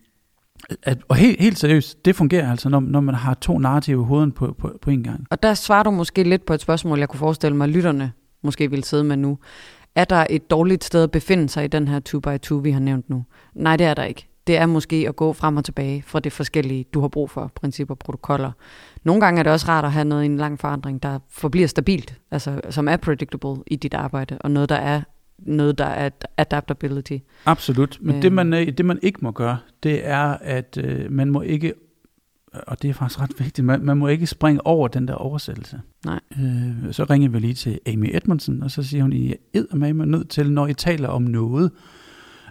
at, 0.82 0.98
og 1.08 1.16
helt, 1.16 1.40
helt 1.40 1.58
seriøst, 1.58 2.04
det 2.04 2.16
fungerer 2.16 2.50
altså, 2.50 2.68
når, 2.68 2.80
når 2.80 3.00
man 3.00 3.14
har 3.14 3.34
to 3.34 3.58
narrativer 3.58 4.04
i 4.04 4.06
hovedet 4.06 4.34
på, 4.34 4.54
på, 4.58 4.78
på 4.82 4.90
en 4.90 5.02
gang. 5.02 5.26
Og 5.30 5.42
der 5.42 5.54
svarer 5.54 5.82
du 5.82 5.90
måske 5.90 6.22
lidt 6.22 6.46
på 6.46 6.54
et 6.54 6.60
spørgsmål, 6.60 6.98
jeg 6.98 7.08
kunne 7.08 7.18
forestille 7.18 7.56
mig, 7.56 7.64
at 7.64 7.70
lytterne 7.70 8.12
måske 8.42 8.70
vil 8.70 8.84
sidde 8.84 9.04
med 9.04 9.16
nu. 9.16 9.38
Er 9.94 10.04
der 10.04 10.26
et 10.30 10.50
dårligt 10.50 10.84
sted 10.84 11.02
at 11.02 11.10
befinde 11.10 11.48
sig 11.48 11.64
i 11.64 11.68
den 11.68 11.88
her 11.88 12.00
2x2, 12.08 12.54
vi 12.54 12.70
har 12.70 12.80
nævnt 12.80 13.10
nu? 13.10 13.24
Nej, 13.54 13.76
det 13.76 13.86
er 13.86 13.94
der 13.94 14.04
ikke. 14.04 14.28
Det 14.46 14.56
er 14.56 14.66
måske 14.66 15.04
at 15.08 15.16
gå 15.16 15.32
frem 15.32 15.56
og 15.56 15.64
tilbage 15.64 16.02
fra 16.06 16.20
det 16.20 16.32
forskellige, 16.32 16.84
du 16.94 17.00
har 17.00 17.08
brug 17.08 17.30
for, 17.30 17.52
principper 17.54 17.94
og 17.94 17.98
protokoller. 17.98 18.52
Nogle 19.04 19.20
gange 19.20 19.38
er 19.38 19.42
det 19.42 19.52
også 19.52 19.68
rart 19.68 19.84
at 19.84 19.92
have 19.92 20.04
noget 20.04 20.22
i 20.22 20.26
en 20.26 20.36
lang 20.36 20.60
forandring, 20.60 21.02
der 21.02 21.18
forbliver 21.30 21.66
stabilt, 21.66 22.20
altså 22.30 22.60
som 22.70 22.88
er 22.88 22.96
predictable 22.96 23.56
i 23.66 23.76
dit 23.76 23.94
arbejde, 23.94 24.38
og 24.40 24.50
noget, 24.50 24.68
der 24.68 24.74
er 24.74 25.02
noget, 25.38 25.78
der 25.78 25.84
er 25.84 26.10
adaptability. 26.36 27.16
Absolut, 27.46 27.98
men 28.00 28.16
øh. 28.16 28.22
det, 28.22 28.32
man, 28.32 28.54
øh, 28.54 28.66
det 28.66 28.84
man 28.84 28.98
ikke 29.02 29.18
må 29.22 29.30
gøre, 29.30 29.58
det 29.82 30.06
er, 30.08 30.36
at 30.40 30.78
øh, 30.84 31.12
man 31.12 31.30
må 31.30 31.40
ikke 31.40 31.74
og 32.52 32.82
det 32.82 32.90
er 32.90 32.94
faktisk 32.94 33.20
ret 33.20 33.32
vigtigt, 33.38 33.64
man, 33.64 33.84
man 33.84 33.96
må 33.96 34.08
ikke 34.08 34.26
springe 34.26 34.66
over 34.66 34.88
den 34.88 35.08
der 35.08 35.14
oversættelse. 35.14 35.80
Nej. 36.04 36.20
Øh, 36.40 36.92
så 36.92 37.04
ringer 37.10 37.28
vi 37.28 37.38
lige 37.38 37.54
til 37.54 37.80
Amy 37.86 38.16
Edmondson, 38.16 38.62
og 38.62 38.70
så 38.70 38.82
siger 38.82 39.02
hun, 39.02 39.12
I 39.12 39.34
er 39.54 39.76
med 39.76 39.92
mig 39.92 40.06
nødt 40.06 40.28
til, 40.28 40.52
når 40.52 40.66
I 40.66 40.74
taler 40.74 41.08
om 41.08 41.22
noget, 41.22 41.70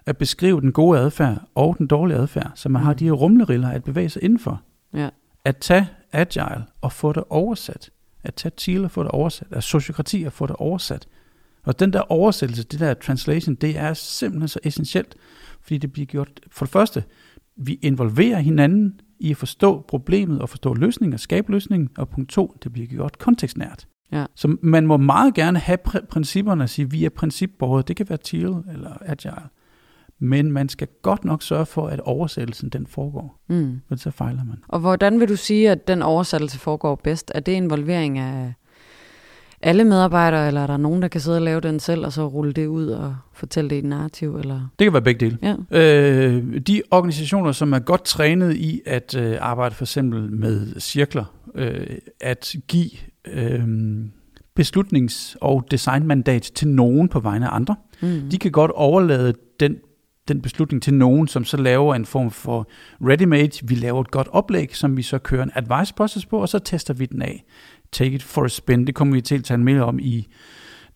at 0.05 0.17
beskrive 0.17 0.61
den 0.61 0.71
gode 0.71 0.99
adfærd 0.99 1.41
og 1.55 1.75
den 1.77 1.87
dårlige 1.87 2.17
adfærd, 2.17 2.51
så 2.55 2.69
man 2.69 2.81
mm. 2.81 2.85
har 2.85 2.93
de 2.93 3.05
her 3.05 3.11
rumleriller 3.11 3.69
at 3.69 3.83
bevæge 3.83 4.09
sig 4.09 4.23
indenfor. 4.23 4.61
Ja. 4.93 5.09
At 5.45 5.57
tage 5.57 5.87
agile 6.11 6.65
og 6.81 6.91
få 6.91 7.13
det 7.13 7.23
oversat. 7.29 7.89
At 8.23 8.35
tage 8.35 8.51
Thiel 8.57 8.83
og 8.83 8.91
få 8.91 9.03
det 9.03 9.11
oversat. 9.11 9.47
At 9.51 9.63
sociokrati 9.63 10.23
og 10.23 10.33
få 10.33 10.45
det 10.45 10.55
oversat. 10.55 11.07
Og 11.63 11.79
den 11.79 11.93
der 11.93 12.11
oversættelse, 12.11 12.63
det 12.63 12.79
der 12.79 12.93
translation, 12.93 13.55
det 13.55 13.77
er 13.77 13.93
simpelthen 13.93 14.47
så 14.47 14.59
essentielt, 14.63 15.15
fordi 15.61 15.77
det 15.77 15.91
bliver 15.91 16.05
gjort, 16.05 16.39
for 16.51 16.65
det 16.65 16.71
første, 16.71 17.03
vi 17.55 17.79
involverer 17.81 18.39
hinanden 18.39 18.99
i 19.21 19.31
at 19.31 19.37
forstå 19.37 19.85
problemet 19.87 20.41
og 20.41 20.49
forstå 20.49 20.73
løsningen 20.73 21.13
og 21.13 21.19
skabe 21.19 21.51
løsningen, 21.51 21.89
og 21.97 22.09
punkt 22.09 22.29
to, 22.29 22.57
det 22.63 22.73
bliver 22.73 22.87
gjort 22.87 23.17
kontekstnært. 23.17 23.87
Ja. 24.11 24.25
Så 24.35 24.57
man 24.61 24.87
må 24.87 24.97
meget 24.97 25.33
gerne 25.33 25.59
have 25.59 25.77
pr- 25.87 26.05
principperne 26.05 26.63
og 26.63 26.69
sige, 26.69 26.91
vi 26.91 27.05
er 27.05 27.09
principbordet, 27.09 27.87
det 27.87 27.95
kan 27.95 28.09
være 28.09 28.19
Thiel 28.25 28.55
eller 28.73 28.97
Agile, 29.05 29.49
men 30.19 30.51
man 30.51 30.69
skal 30.69 30.87
godt 31.01 31.25
nok 31.25 31.41
sørge 31.43 31.65
for, 31.65 31.87
at 31.87 31.99
oversættelsen 31.99 32.69
den 32.69 32.87
foregår, 32.87 33.43
mm. 33.49 33.81
for 33.87 33.95
så 33.95 34.11
fejler 34.11 34.43
man. 34.43 34.57
Og 34.67 34.79
hvordan 34.79 35.19
vil 35.19 35.29
du 35.29 35.35
sige, 35.35 35.71
at 35.71 35.87
den 35.87 36.01
oversættelse 36.01 36.59
foregår 36.59 36.95
bedst? 36.95 37.31
Er 37.35 37.39
det 37.39 37.51
involvering 37.51 38.19
af 38.19 38.53
alle 39.63 39.83
medarbejdere, 39.83 40.47
eller 40.47 40.61
er 40.61 40.67
der 40.67 40.77
nogen, 40.77 41.01
der 41.01 41.07
kan 41.07 41.21
sidde 41.21 41.37
og 41.37 41.41
lave 41.41 41.61
den 41.61 41.79
selv, 41.79 42.05
og 42.05 42.13
så 42.13 42.27
rulle 42.27 42.53
det 42.53 42.67
ud 42.67 42.87
og 42.87 43.15
fortælle 43.33 43.69
det 43.69 43.75
i 43.75 43.79
et 43.79 43.85
narrativ? 43.85 44.35
Eller? 44.35 44.67
Det 44.79 44.85
kan 44.85 44.93
være 44.93 45.01
begge 45.01 45.25
dele. 45.25 45.37
Ja. 45.71 45.79
Øh, 45.79 46.57
de 46.67 46.81
organisationer, 46.91 47.51
som 47.51 47.73
er 47.73 47.79
godt 47.79 48.03
trænet 48.03 48.55
i 48.55 48.81
at 48.85 49.15
øh, 49.15 49.37
arbejde 49.39 49.75
for 49.75 49.83
eksempel 49.83 50.31
med 50.31 50.79
cirkler, 50.79 51.25
øh, 51.55 51.87
at 52.21 52.55
give 52.67 52.91
øh, 53.27 53.63
beslutnings- 54.59 55.35
og 55.41 55.67
designmandat 55.71 56.41
til 56.41 56.67
nogen 56.67 57.09
på 57.09 57.19
vegne 57.19 57.47
af 57.47 57.55
andre, 57.55 57.75
mm. 58.01 58.29
de 58.31 58.37
kan 58.37 58.51
godt 58.51 58.71
overlade 58.71 59.33
den 59.59 59.75
den 60.27 60.41
beslutning 60.41 60.83
til 60.83 60.93
nogen, 60.93 61.27
som 61.27 61.45
så 61.45 61.57
laver 61.57 61.95
en 61.95 62.05
form 62.05 62.31
for 62.31 62.67
ready-made. 63.01 63.59
Vi 63.63 63.75
laver 63.75 64.01
et 64.01 64.11
godt 64.11 64.27
oplæg, 64.31 64.75
som 64.75 64.97
vi 64.97 65.01
så 65.01 65.19
kører 65.19 65.43
en 65.43 65.51
advice 65.55 65.93
process 65.93 66.25
på, 66.25 66.37
og 66.37 66.49
så 66.49 66.59
tester 66.59 66.93
vi 66.93 67.05
den 67.05 67.21
af 67.21 67.43
take 67.91 68.15
it 68.15 68.23
for 68.23 68.43
a 68.43 68.47
spin. 68.47 68.87
Det 68.87 68.95
kommer 68.95 69.13
vi 69.13 69.21
til 69.21 69.35
at 69.35 69.43
tale 69.43 69.63
mere 69.63 69.83
om 69.83 69.99
i 69.99 70.27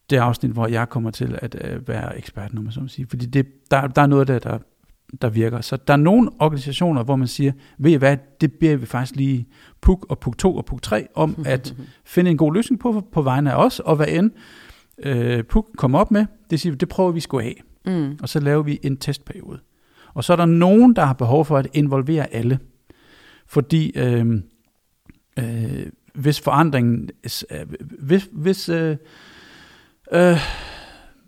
det 0.09 0.17
afsnit, 0.17 0.51
hvor 0.51 0.67
jeg 0.67 0.89
kommer 0.89 1.11
til 1.11 1.39
at 1.41 1.55
uh, 1.55 1.87
være 1.87 2.17
ekspert, 2.17 2.53
når 2.53 2.61
man 2.61 2.71
så 2.71 2.87
sige. 2.87 3.07
Fordi 3.09 3.25
det, 3.25 3.71
der, 3.71 3.87
der 3.87 4.01
er 4.01 4.07
noget 4.07 4.27
der, 4.27 4.39
der, 4.39 4.57
der 5.21 5.29
virker. 5.29 5.61
Så 5.61 5.77
der 5.77 5.93
er 5.93 5.97
nogle 5.97 6.29
organisationer, 6.39 7.03
hvor 7.03 7.15
man 7.15 7.27
siger, 7.27 7.51
ved 7.77 7.91
I 7.91 7.95
hvad, 7.95 8.17
det 8.41 8.53
beder 8.53 8.75
vi 8.75 8.85
faktisk 8.85 9.15
lige 9.15 9.47
PUK 9.81 10.05
og 10.09 10.19
PUK 10.19 10.37
2 10.37 10.55
og 10.55 10.65
PUK 10.65 10.81
3 10.81 11.07
om 11.15 11.35
at 11.45 11.75
finde 12.05 12.31
en 12.31 12.37
god 12.37 12.53
løsning 12.53 12.79
på, 12.79 13.07
på 13.11 13.21
vegne 13.21 13.51
af 13.51 13.65
os, 13.65 13.79
og 13.79 13.95
hvad 13.95 14.07
end 14.07 14.31
uh, 15.05 15.45
PUK 15.49 15.67
kommer 15.77 15.99
op 15.99 16.11
med, 16.11 16.25
det 16.49 16.59
siger 16.59 16.75
det 16.75 16.89
prøver 16.89 17.11
vi 17.11 17.19
sgu 17.19 17.39
af. 17.39 17.61
Mm. 17.85 18.17
Og 18.21 18.29
så 18.29 18.39
laver 18.39 18.63
vi 18.63 18.79
en 18.83 18.97
testperiode. 18.97 19.59
Og 20.13 20.23
så 20.23 20.33
er 20.33 20.37
der 20.37 20.45
nogen, 20.45 20.95
der 20.95 21.05
har 21.05 21.13
behov 21.13 21.45
for 21.45 21.57
at 21.57 21.67
involvere 21.73 22.33
alle. 22.33 22.59
Fordi 23.47 23.91
øh, 23.97 24.41
øh, 25.39 25.85
hvis 26.15 26.41
forandringen, 26.41 27.09
øh, 27.51 27.65
hvis, 27.79 28.29
hvis, 28.31 28.69
øh, 28.69 28.97
øh, 30.11 30.37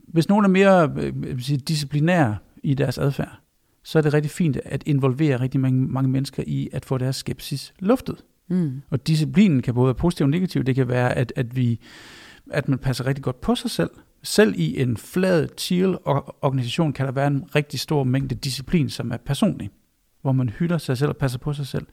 hvis 0.08 0.30
nogen 0.30 0.45
er 0.45 0.50
mere 0.50 0.91
øh, 0.97 1.60
disciplinære 1.67 2.38
i 2.63 2.73
deres 2.73 2.97
adfærd, 2.97 3.39
så 3.84 3.97
er 3.97 4.02
det 4.02 4.13
rigtig 4.13 4.32
fint 4.32 4.58
at 4.65 4.84
involvere 4.86 5.39
rigtig 5.39 5.60
mange, 5.60 5.88
mange 5.88 6.10
mennesker 6.10 6.43
i 6.47 6.69
at 6.73 6.86
få 6.86 6.97
deres 6.97 7.15
skepsis 7.15 7.73
luftet. 7.80 8.23
Mm. 8.47 8.82
Og 8.89 9.08
disciplinen 9.08 9.62
kan 9.62 9.73
både 9.73 9.86
være 9.86 9.95
positiv 9.95 10.23
og 10.23 10.30
negativ. 10.30 10.63
Det 10.63 10.76
kan 10.76 10.88
være, 10.88 11.13
at, 11.13 11.34
at, 11.36 11.56
vi, 11.56 11.80
at 12.52 12.69
man 12.69 12.80
passer 12.80 13.06
rigtig 13.06 13.23
godt 13.23 13.41
på 13.41 13.56
sig 13.56 13.71
selv. 13.71 13.89
Selv 14.23 14.54
i 14.58 14.82
en 14.82 14.97
flad, 14.97 15.47
chill 15.58 15.97
organisation 16.41 16.93
kan 16.93 17.06
der 17.06 17.12
være 17.12 17.28
en 17.28 17.43
rigtig 17.56 17.80
stor 17.80 18.04
mængde 18.04 18.36
disciplin, 18.36 18.89
som 18.89 19.12
er 19.12 19.17
personlig 19.17 19.69
hvor 20.21 20.32
man 20.32 20.49
hylder 20.49 20.77
sig 20.77 20.97
selv 20.97 21.10
og 21.10 21.17
passer 21.17 21.39
på 21.39 21.53
sig 21.53 21.67
selv. 21.67 21.88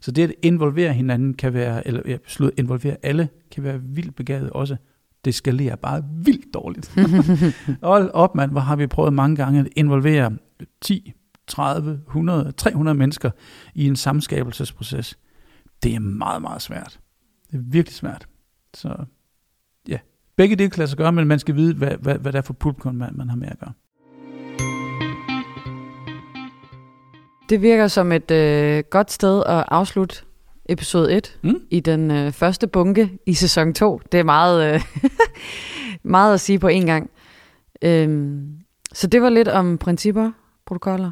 Så 0.00 0.10
det 0.10 0.24
at 0.24 0.34
involvere 0.42 0.92
hinanden 0.92 1.34
kan 1.34 1.54
være, 1.54 1.86
eller 1.86 2.02
ja, 2.06 2.16
slut, 2.26 2.52
involvere 2.56 2.96
alle, 3.02 3.28
kan 3.50 3.64
være 3.64 3.80
vildt 3.82 4.16
begavet 4.16 4.50
også. 4.50 4.76
Det 5.24 5.34
skalerer 5.34 5.76
bare 5.76 6.04
vildt 6.24 6.54
dårligt. 6.54 6.94
Hold 7.82 8.10
op, 8.10 8.34
mand, 8.34 8.50
hvor 8.50 8.60
har 8.60 8.76
vi 8.76 8.86
prøvet 8.86 9.12
mange 9.12 9.36
gange 9.36 9.60
at 9.60 9.68
involvere 9.76 10.36
10, 10.80 11.12
30, 11.46 12.00
100, 12.06 12.52
300 12.52 12.98
mennesker 12.98 13.30
i 13.74 13.86
en 13.86 13.96
samskabelsesproces. 13.96 15.18
Det 15.82 15.94
er 15.94 15.98
meget, 16.00 16.42
meget 16.42 16.62
svært. 16.62 17.00
Det 17.50 17.56
er 17.56 17.62
virkelig 17.62 17.94
svært. 17.94 18.26
Så 18.74 19.04
ja, 19.88 19.98
begge 20.36 20.56
dele 20.56 20.70
kan 20.70 20.78
lade 20.78 20.88
sig 20.88 20.98
gøre, 20.98 21.12
men 21.12 21.28
man 21.28 21.38
skal 21.38 21.54
vide, 21.54 21.74
hvad, 21.74 21.96
hvad, 22.00 22.18
hvad 22.18 22.32
det 22.32 22.38
er 22.38 22.42
for 22.42 22.52
publikum, 22.52 22.94
man, 22.94 23.16
man 23.16 23.28
har 23.28 23.36
med 23.36 23.48
at 23.48 23.58
gøre. 23.58 23.72
Det 27.50 27.62
virker 27.62 27.88
som 27.88 28.12
et 28.12 28.30
øh, 28.30 28.84
godt 28.90 29.10
sted 29.10 29.42
at 29.46 29.64
afslutte 29.68 30.16
episode 30.68 31.16
1 31.16 31.38
mm. 31.42 31.54
i 31.70 31.80
den 31.80 32.10
øh, 32.10 32.32
første 32.32 32.66
bunke 32.66 33.18
i 33.26 33.34
sæson 33.34 33.74
2. 33.74 34.00
Det 34.12 34.20
er 34.20 34.24
meget, 34.24 34.74
øh, 34.74 34.80
meget 36.02 36.34
at 36.34 36.40
sige 36.40 36.58
på 36.58 36.68
en 36.68 36.86
gang. 36.86 37.10
Øhm, 37.82 38.58
så 38.92 39.06
det 39.06 39.22
var 39.22 39.28
lidt 39.28 39.48
om 39.48 39.78
principper, 39.78 40.32
protokoller, 40.66 41.10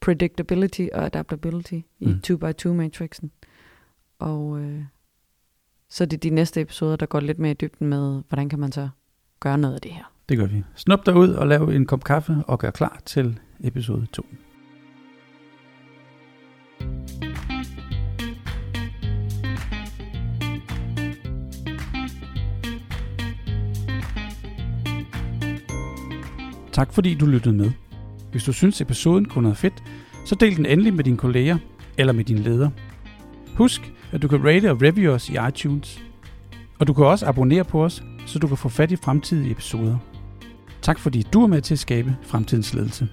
predictability 0.00 0.86
og 0.92 1.04
adaptability 1.04 1.80
i 1.98 2.06
mm. 2.06 2.20
2x2-matrixen. 2.26 3.30
Og 4.18 4.60
øh, 4.60 4.82
så 5.88 6.04
er 6.04 6.08
det 6.08 6.22
de 6.22 6.30
næste 6.30 6.60
episoder, 6.60 6.96
der 6.96 7.06
går 7.06 7.20
lidt 7.20 7.38
mere 7.38 7.52
i 7.52 7.54
dybden 7.60 7.86
med, 7.86 8.22
hvordan 8.28 8.48
kan 8.48 8.58
man 8.58 8.72
så 8.72 8.88
gøre 9.40 9.58
noget 9.58 9.74
af 9.74 9.80
det 9.80 9.90
her. 9.90 10.12
Det 10.28 10.38
gør 10.38 10.46
vi. 10.46 10.62
Snup 10.74 11.06
dig 11.06 11.14
ud 11.14 11.28
og 11.28 11.46
lav 11.46 11.68
en 11.68 11.86
kop 11.86 12.04
kaffe 12.04 12.36
og 12.46 12.58
gør 12.58 12.70
klar 12.70 13.00
til 13.04 13.40
episode 13.64 14.06
2. 14.12 14.26
Tak 26.80 26.92
fordi 26.92 27.14
du 27.14 27.26
lyttede 27.26 27.54
med. 27.54 27.70
Hvis 28.30 28.44
du 28.44 28.52
synes 28.52 28.80
episoden 28.80 29.24
kunne 29.24 29.42
noget 29.42 29.58
fedt, 29.58 29.82
så 30.24 30.34
del 30.34 30.56
den 30.56 30.66
endelig 30.66 30.94
med 30.94 31.04
dine 31.04 31.16
kolleger 31.16 31.58
eller 31.98 32.12
med 32.12 32.24
din 32.24 32.38
leder. 32.38 32.70
Husk, 33.54 33.92
at 34.12 34.22
du 34.22 34.28
kan 34.28 34.44
rate 34.44 34.70
og 34.70 34.82
review 34.82 35.12
os 35.12 35.28
i 35.28 35.36
iTunes. 35.48 36.02
Og 36.78 36.86
du 36.86 36.92
kan 36.92 37.04
også 37.04 37.26
abonnere 37.26 37.64
på 37.64 37.84
os, 37.84 38.02
så 38.26 38.38
du 38.38 38.46
kan 38.46 38.56
få 38.56 38.68
fat 38.68 38.92
i 38.92 38.96
fremtidige 38.96 39.50
episoder. 39.50 39.98
Tak 40.82 40.98
fordi 40.98 41.22
du 41.32 41.42
er 41.42 41.46
med 41.46 41.62
til 41.62 41.74
at 41.74 41.78
skabe 41.78 42.16
fremtidens 42.22 42.74
ledelse. 42.74 43.08